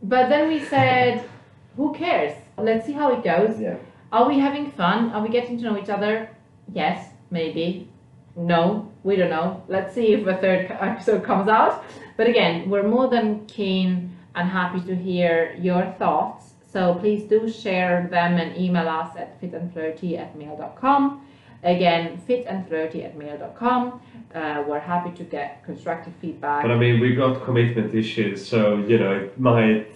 but 0.02 0.28
then 0.28 0.48
we 0.48 0.60
said 0.64 1.28
who 1.76 1.92
cares? 1.94 2.32
Let's 2.56 2.86
see 2.86 2.92
how 2.92 3.12
it 3.12 3.24
goes. 3.24 3.60
Yeah. 3.60 3.76
are 4.12 4.28
we 4.28 4.38
having 4.38 4.70
fun? 4.70 5.10
Are 5.10 5.22
we 5.22 5.28
getting 5.28 5.58
to 5.58 5.64
know 5.64 5.76
each 5.78 5.88
other? 5.90 6.30
Yes 6.72 7.08
maybe. 7.30 7.88
No 8.36 8.90
we 9.02 9.16
don't 9.16 9.30
know. 9.30 9.62
Let's 9.68 9.94
see 9.94 10.14
if 10.14 10.26
a 10.26 10.36
third 10.36 10.70
episode 10.80 11.24
comes 11.24 11.48
out. 11.48 11.84
But 12.16 12.28
again 12.28 12.70
we're 12.70 12.88
more 12.88 13.08
than 13.08 13.46
keen 13.46 14.16
and 14.36 14.48
happy 14.48 14.80
to 14.86 14.94
hear 14.94 15.56
your 15.60 15.84
thoughts. 15.98 16.52
So 16.72 16.94
please 16.94 17.22
do 17.28 17.48
share 17.48 18.08
them 18.10 18.36
and 18.38 18.56
email 18.56 18.88
us 18.88 19.16
at 19.16 19.40
fitandflirty 19.40 20.18
at 20.18 20.36
mail.com 20.36 21.24
again 21.64 22.20
fitandflirty 22.28 23.04
at 23.04 23.16
mail.com 23.16 24.00
uh, 24.34 24.62
we're 24.66 24.80
happy 24.80 25.10
to 25.16 25.24
get 25.24 25.64
constructive 25.64 26.12
feedback 26.20 26.62
But 26.62 26.72
I 26.72 26.76
mean, 26.76 26.98
we've 27.00 27.16
got 27.16 27.44
commitment 27.44 27.94
issues, 27.94 28.44
so 28.46 28.78
you 28.90 28.98
know, 28.98 29.12
it 29.26 29.38
might. 29.38 29.86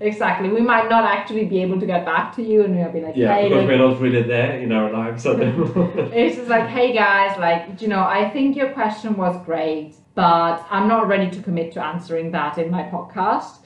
exactly 0.00 0.48
we 0.50 0.60
might 0.60 0.88
not 0.88 1.04
actually 1.04 1.44
be 1.46 1.58
able 1.62 1.78
to 1.80 1.86
get 1.86 2.04
back 2.04 2.34
to 2.36 2.42
you 2.42 2.62
and 2.64 2.76
we'll 2.76 2.92
be 2.92 3.00
like 3.00 3.16
Yeah, 3.16 3.34
hey 3.34 3.48
because 3.48 3.60
like- 3.64 3.68
we're 3.70 3.88
not 3.88 4.00
really 4.00 4.22
there 4.22 4.58
in 4.64 4.70
our 4.72 4.90
lives 4.92 5.24
at 5.26 5.38
the 5.38 5.46
moment. 5.52 6.12
It's 6.14 6.36
just 6.36 6.48
like, 6.48 6.68
hey 6.68 6.92
guys, 6.92 7.38
like, 7.38 7.80
you 7.82 7.88
know, 7.88 8.02
I 8.18 8.28
think 8.34 8.54
your 8.56 8.70
question 8.80 9.16
was 9.16 9.34
great, 9.46 9.94
but 10.14 10.56
I'm 10.70 10.86
not 10.88 11.08
ready 11.08 11.30
to 11.36 11.40
commit 11.42 11.72
to 11.72 11.82
answering 11.84 12.30
that 12.32 12.58
in 12.58 12.70
my 12.70 12.82
podcast. 12.84 13.59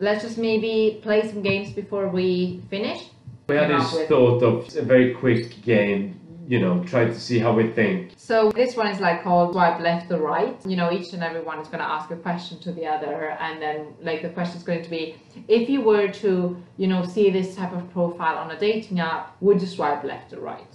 Let's 0.00 0.22
just 0.24 0.38
maybe 0.38 0.98
play 1.02 1.28
some 1.28 1.42
games 1.42 1.72
before 1.72 2.08
we 2.08 2.62
finish. 2.70 3.00
We 3.48 3.56
had 3.56 3.70
this 3.70 3.92
with- 3.92 4.08
thought 4.08 4.42
of 4.42 4.74
a 4.74 4.82
very 4.82 5.12
quick 5.12 5.60
game, 5.62 6.18
you 6.48 6.58
know, 6.58 6.82
try 6.84 7.04
to 7.04 7.14
see 7.14 7.38
how 7.38 7.52
we 7.52 7.64
think. 7.68 8.12
So 8.16 8.50
this 8.52 8.76
one 8.76 8.86
is 8.86 8.98
like 8.98 9.22
called 9.22 9.52
swipe 9.52 9.78
left 9.80 10.10
or 10.10 10.16
right. 10.18 10.56
You 10.64 10.76
know, 10.76 10.90
each 10.90 11.12
and 11.12 11.22
every 11.22 11.42
one 11.42 11.58
is 11.58 11.68
going 11.68 11.80
to 11.80 11.90
ask 11.96 12.10
a 12.10 12.16
question 12.16 12.58
to 12.60 12.72
the 12.72 12.86
other, 12.86 13.36
and 13.40 13.60
then 13.60 13.78
like 14.00 14.22
the 14.22 14.30
question 14.30 14.56
is 14.56 14.62
going 14.62 14.82
to 14.82 14.90
be, 14.90 15.16
if 15.48 15.68
you 15.68 15.82
were 15.82 16.08
to, 16.24 16.56
you 16.78 16.86
know, 16.86 17.04
see 17.04 17.28
this 17.28 17.54
type 17.54 17.72
of 17.72 17.90
profile 17.92 18.38
on 18.38 18.50
a 18.52 18.58
dating 18.58 19.00
app, 19.00 19.36
would 19.42 19.60
you 19.60 19.66
swipe 19.66 20.02
left 20.02 20.32
or 20.32 20.40
right? 20.40 20.72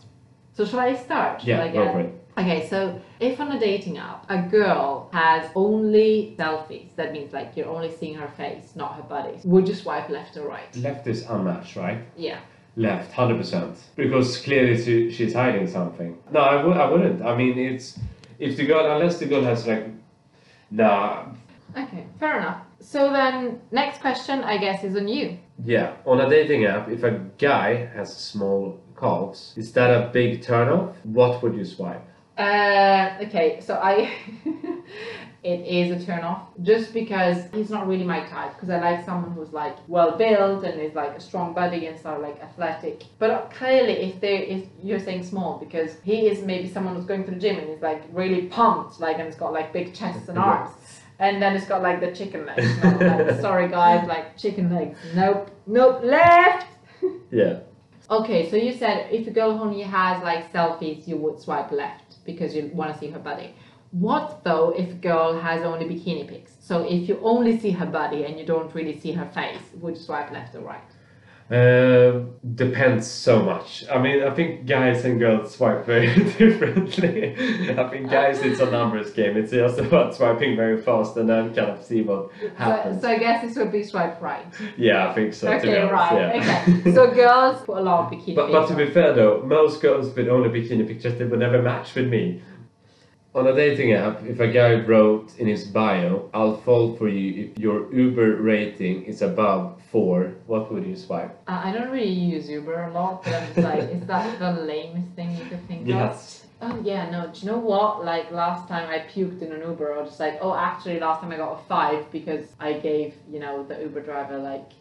So 0.54 0.66
shall 0.66 0.82
I 0.82 0.96
start? 0.96 1.44
Yeah, 1.44 1.68
go 1.74 1.92
for 1.94 2.02
it. 2.02 2.25
Okay, 2.38 2.68
so 2.68 3.00
if 3.22 3.40
on 3.40 3.52
a 3.54 3.60
dating 3.60 3.98
app 3.98 4.26
a 4.30 4.42
girl 4.42 5.10
has 5.14 5.50
only 5.56 6.36
selfies, 6.38 6.94
that 6.98 7.14
means 7.14 7.32
like 7.32 7.56
you're 7.56 7.70
only 7.70 7.92
seeing 7.96 8.16
her 8.16 8.28
face, 8.28 8.76
not 8.76 8.96
her 8.96 9.04
body, 9.04 9.40
would 9.46 9.68
you 9.68 9.74
swipe 9.74 10.10
left 10.10 10.36
or 10.36 10.48
right? 10.48 10.76
Left 10.78 11.08
is 11.08 11.24
unmatched, 11.30 11.76
right? 11.78 12.00
Yeah. 12.18 12.40
Left, 12.76 13.10
hundred 13.14 13.38
percent. 13.38 13.78
Because 13.96 14.38
clearly 14.40 14.76
she, 14.84 15.10
she's 15.12 15.34
hiding 15.34 15.66
something. 15.68 16.18
No, 16.30 16.42
I 16.42 16.62
would. 16.62 16.76
I 16.76 16.90
wouldn't. 16.92 17.22
I 17.22 17.34
mean, 17.38 17.58
it's 17.58 17.98
if 18.38 18.58
the 18.58 18.66
girl, 18.66 18.92
unless 18.92 19.18
the 19.18 19.28
girl 19.28 19.44
has 19.46 19.66
like, 19.66 19.88
nah, 20.72 21.26
Okay, 21.78 22.06
fair 22.20 22.38
enough. 22.40 22.62
So 22.80 23.12
then, 23.12 23.60
next 23.72 24.00
question, 24.02 24.44
I 24.44 24.58
guess, 24.58 24.84
is 24.84 24.96
on 24.96 25.08
you. 25.08 25.38
yeah. 25.64 25.94
On 26.06 26.20
a 26.22 26.30
dating 26.30 26.66
app, 26.66 26.90
if 26.90 27.04
a 27.04 27.12
guy 27.38 27.86
has 27.96 28.16
small 28.16 28.80
calves, 29.00 29.54
is 29.58 29.72
that 29.74 29.90
a 29.90 30.10
big 30.12 30.42
turnoff? 30.42 30.94
What 31.04 31.42
would 31.44 31.56
you 31.56 31.66
swipe? 31.66 32.06
Uh, 32.38 33.18
okay, 33.22 33.60
so 33.62 33.76
I. 33.82 34.14
it 35.46 35.60
is 35.68 36.02
a 36.02 36.04
turn 36.04 36.22
off 36.22 36.48
just 36.64 36.92
because 36.92 37.38
he's 37.54 37.70
not 37.70 37.88
really 37.88 38.04
my 38.04 38.22
type 38.26 38.56
because 38.56 38.68
I 38.72 38.80
like 38.80 39.06
someone 39.06 39.32
who's 39.34 39.54
like 39.54 39.78
well 39.88 40.18
built 40.18 40.64
and 40.64 40.82
is 40.82 40.96
like 40.96 41.12
a 41.16 41.20
strong 41.20 41.54
body 41.54 41.86
and 41.86 42.00
sort 42.00 42.16
of 42.16 42.24
like 42.24 42.42
athletic. 42.42 43.04
But 43.20 43.52
clearly, 43.52 43.94
if 43.94 44.20
they 44.20 44.38
if 44.48 44.66
you're 44.82 45.00
saying 45.00 45.24
small 45.24 45.60
because 45.60 45.98
he 46.04 46.28
is 46.28 46.42
maybe 46.42 46.68
someone 46.68 46.96
who's 46.96 47.06
going 47.06 47.26
to 47.26 47.32
the 47.32 47.38
gym 47.38 47.60
and 47.60 47.70
is 47.70 47.84
like 47.84 48.02
really 48.12 48.48
pumped 48.48 49.00
like 49.00 49.20
and 49.20 49.28
it's 49.28 49.38
got 49.38 49.54
like 49.54 49.72
big 49.72 49.94
chests 49.94 50.30
and 50.30 50.40
arms. 50.40 50.72
And 51.20 51.40
then 51.40 51.56
it's 51.56 51.68
got 51.68 51.84
like 51.84 52.02
the 52.02 52.12
chicken 52.12 52.46
legs. 52.48 52.68
Like, 52.84 53.40
sorry 53.40 53.70
guys, 53.70 54.08
like 54.08 54.38
chicken 54.38 54.74
legs. 54.74 54.98
Nope, 55.14 55.52
nope, 55.68 56.02
left. 56.04 56.68
Yeah. 57.32 57.60
Okay, 58.08 58.52
so 58.52 58.56
you 58.56 58.72
said 58.72 59.12
if 59.12 59.26
a 59.26 59.32
girl 59.32 59.50
only 59.60 59.82
has 59.82 60.22
like 60.22 60.54
selfies, 60.54 61.08
you 61.08 61.18
would 61.18 61.42
swipe 61.42 61.72
left 61.72 62.05
because 62.26 62.56
you 62.56 62.72
want 62.74 62.94
to 62.94 63.00
see 63.00 63.10
her 63.10 63.20
body. 63.20 63.56
What 63.92 64.44
though 64.44 64.72
if 64.72 64.90
a 64.90 64.94
girl 64.94 65.40
has 65.40 65.62
only 65.64 65.86
bikini 65.86 66.28
pics? 66.28 66.54
So 66.60 66.84
if 66.84 67.08
you 67.08 67.20
only 67.24 67.58
see 67.60 67.72
her 67.72 67.86
body 67.86 68.26
and 68.26 68.38
you 68.38 68.46
don't 68.46 68.74
really 68.74 69.00
see 69.00 69.12
her 69.14 69.26
face, 69.26 69.62
would 69.80 69.96
you 69.96 70.02
swipe 70.02 70.32
left 70.32 70.56
or 70.56 70.62
right? 70.62 70.82
Um, 71.48 72.32
depends 72.56 73.06
so 73.10 73.44
much. 73.44 73.86
I 73.92 74.00
mean, 74.02 74.24
I 74.24 74.32
think 74.34 74.66
guys 74.66 75.06
and 75.06 75.20
girls 75.20 75.54
swipe 75.54 75.86
very 75.86 76.08
differently. 76.40 77.36
I 77.78 77.88
think 77.88 78.10
guys, 78.10 78.42
it's 78.42 78.60
a 78.60 78.70
numbers 78.72 79.12
game. 79.12 79.38
It's 79.38 79.52
just 79.52 79.78
about 79.78 80.16
swiping 80.16 80.56
very 80.56 80.82
fast 80.82 81.16
and 81.18 81.30
then 81.30 81.54
kind 81.54 81.70
of 81.70 81.84
see 81.84 82.02
what 82.02 82.32
So, 82.42 82.50
happens. 82.56 83.02
so 83.02 83.10
I 83.10 83.20
guess 83.20 83.44
this 83.44 83.56
would 83.58 83.72
be 83.72 83.84
swipe 83.84 84.20
right. 84.22 84.46
yeah, 84.76 85.08
I 85.10 85.14
think 85.14 85.36
so. 85.36 85.48
okay, 85.54 85.82
honest, 85.82 85.94
right. 85.94 86.36
yeah. 86.36 86.64
Okay. 86.80 86.92
So 86.96 87.12
girls 87.14 87.62
put 87.64 87.78
a 87.78 87.82
lot 87.82 88.12
of 88.12 88.20
bikini 88.20 88.36
But, 88.36 88.52
but 88.52 88.68
to 88.70 88.76
be 88.76 88.90
fair 88.90 89.14
though, 89.14 89.44
most 89.46 89.82
girls 89.82 90.16
with 90.16 90.28
only 90.28 90.50
bikini 90.50 90.88
pictures 90.88 91.18
they 91.20 91.26
would 91.26 91.40
never 91.40 91.62
match 91.62 91.94
with 91.94 92.08
me. 92.08 92.42
On 93.36 93.46
a 93.48 93.54
dating 93.54 93.92
app, 93.92 94.24
if 94.24 94.40
a 94.40 94.48
guy 94.48 94.76
wrote 94.76 95.38
in 95.38 95.46
his 95.46 95.66
bio, 95.66 96.30
"I'll 96.34 96.56
fall 96.56 96.96
for 96.96 97.10
you 97.10 97.28
if 97.44 97.60
your 97.60 97.94
Uber 97.94 98.38
rating 98.38 99.04
is 99.04 99.22
above 99.22 99.82
four, 99.92 100.36
what 100.48 100.72
would 100.72 100.86
you 100.86 100.96
swipe? 100.96 101.38
Uh, 101.46 101.62
I 101.66 101.74
don't 101.74 101.90
really 101.90 102.18
use 102.34 102.50
Uber 102.50 102.84
a 102.84 102.94
lot, 102.94 103.26
but 103.26 103.34
I'm 103.34 103.48
just 103.48 103.58
like, 103.58 103.92
is 103.92 104.08
that 104.08 104.40
the 104.46 104.54
lamest 104.62 105.10
thing 105.18 105.36
you 105.36 105.44
could 105.50 105.68
think 105.68 105.82
of? 105.82 105.88
Yes. 105.90 106.46
Oh 106.62 106.80
yeah, 106.82 107.10
no. 107.10 107.28
Do 107.28 107.38
you 107.42 107.48
know 107.52 107.58
what? 107.58 108.06
Like 108.06 108.32
last 108.32 108.70
time 108.70 108.90
I 108.90 109.00
puked 109.00 109.42
in 109.42 109.52
an 109.52 109.60
Uber, 109.70 109.94
I 109.94 110.00
was 110.00 110.12
just 110.12 110.22
like, 110.22 110.38
oh, 110.40 110.56
actually, 110.56 111.02
last 111.02 111.20
time 111.20 111.34
I 111.34 111.36
got 111.36 111.60
a 111.60 111.64
five 111.68 112.10
because 112.14 112.46
I 112.58 112.72
gave 112.72 113.16
you 113.30 113.42
know 113.42 113.66
the 113.66 113.78
Uber 113.82 114.00
driver 114.00 114.38
like 114.38 114.72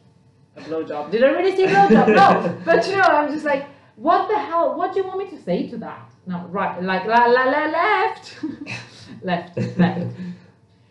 a 0.56 0.60
blowjob. 0.60 1.10
Did 1.10 1.24
I 1.24 1.30
really 1.30 1.56
say 1.56 1.66
blowjob? 1.66 2.06
No. 2.22 2.56
But 2.64 2.86
you 2.86 2.94
know, 2.94 3.02
I'm 3.18 3.32
just 3.32 3.44
like, 3.44 3.66
what 3.96 4.28
the 4.28 4.38
hell? 4.38 4.76
What 4.78 4.92
do 4.92 5.00
you 5.00 5.06
want 5.08 5.18
me 5.18 5.28
to 5.36 5.42
say 5.42 5.66
to 5.70 5.76
that? 5.78 6.13
No, 6.26 6.46
right, 6.48 6.82
like 6.82 7.04
la 7.06 7.26
la 7.26 7.44
la 7.44 7.66
left, 7.66 8.36
left, 9.22 9.56
left. 9.78 10.16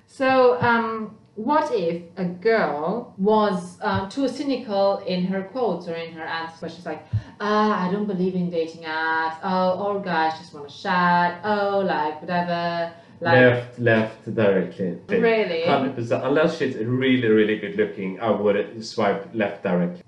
So, 0.07 0.61
um, 0.61 1.17
what 1.35 1.73
if 1.73 2.03
a 2.17 2.25
girl 2.25 3.15
was 3.17 3.79
uh, 3.81 4.07
too 4.09 4.27
cynical 4.27 4.99
in 4.99 5.25
her 5.25 5.43
quotes 5.43 5.87
or 5.87 5.95
in 5.95 6.13
her 6.13 6.23
answers? 6.23 6.61
Where 6.61 6.69
she's 6.69 6.85
like, 6.85 7.03
ah, 7.39 7.87
I 7.87 7.91
don't 7.91 8.05
believe 8.05 8.35
in 8.35 8.51
dating 8.51 8.83
apps. 8.83 9.37
Oh, 9.43 9.71
all 9.81 9.99
guys 9.99 10.37
just 10.37 10.53
want 10.53 10.69
to 10.69 10.81
chat. 10.83 11.41
Oh, 11.43 11.79
like 11.79 12.21
whatever. 12.21 12.93
Like, 13.19 13.33
left, 13.33 13.79
left, 13.79 14.35
directly. 14.35 14.99
Really? 15.07 15.63
Hundred 15.63 15.95
percent. 15.95 16.23
Unless 16.23 16.57
she's 16.57 16.75
really, 16.75 17.29
really 17.29 17.57
good 17.57 17.75
looking, 17.77 18.19
I 18.19 18.29
would 18.29 18.85
swipe 18.85 19.29
left 19.33 19.63
directly. 19.63 20.03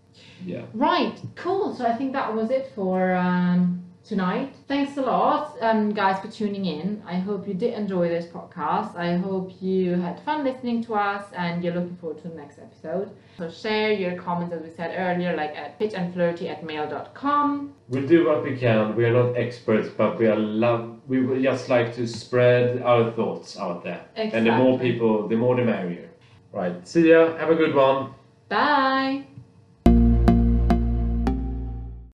Yeah. 0.45 0.63
Right, 0.73 1.17
cool. 1.35 1.73
So 1.73 1.85
I 1.85 1.93
think 1.93 2.13
that 2.13 2.35
was 2.35 2.51
it 2.51 2.71
for 2.75 3.13
um, 3.13 3.84
tonight. 4.05 4.55
Thanks 4.67 4.97
a 4.97 5.01
lot, 5.01 5.57
um, 5.61 5.91
guys, 5.93 6.19
for 6.19 6.29
tuning 6.31 6.65
in. 6.65 7.01
I 7.05 7.15
hope 7.15 7.47
you 7.47 7.53
did 7.53 7.73
enjoy 7.73 8.07
this 8.07 8.25
podcast. 8.25 8.95
I 8.95 9.17
hope 9.17 9.51
you 9.61 9.95
had 9.95 10.21
fun 10.23 10.43
listening 10.43 10.83
to 10.85 10.93
us 10.95 11.25
and 11.35 11.63
you're 11.63 11.73
looking 11.73 11.97
forward 11.97 12.21
to 12.21 12.29
the 12.29 12.35
next 12.35 12.59
episode. 12.59 13.09
So 13.37 13.49
share 13.49 13.91
your 13.91 14.15
comments, 14.15 14.53
as 14.53 14.61
we 14.61 14.69
said 14.69 14.93
earlier, 14.95 15.35
like 15.35 15.55
at 15.55 15.79
fitandflirty 15.79 16.49
at 16.49 16.63
mail.com. 16.63 17.73
We'll 17.89 18.07
do 18.07 18.27
what 18.27 18.43
we 18.43 18.55
can. 18.55 18.95
We 18.95 19.05
are 19.05 19.13
not 19.13 19.35
experts, 19.35 19.89
but 19.89 20.17
we 20.17 20.27
are 20.27 20.37
love. 20.37 20.99
We 21.07 21.21
would 21.25 21.41
just 21.43 21.69
like 21.69 21.95
to 21.95 22.07
spread 22.07 22.81
our 22.81 23.11
thoughts 23.11 23.57
out 23.57 23.83
there, 23.83 24.05
and 24.15 24.45
the 24.45 24.51
more 24.51 24.79
people, 24.79 25.27
the 25.27 25.35
more 25.35 25.55
the 25.55 25.63
merrier. 25.63 26.09
Right. 26.51 26.87
See 26.87 27.09
ya. 27.09 27.35
Have 27.37 27.49
a 27.49 27.55
good 27.55 27.75
one. 27.75 28.13
Bye! 28.47 29.25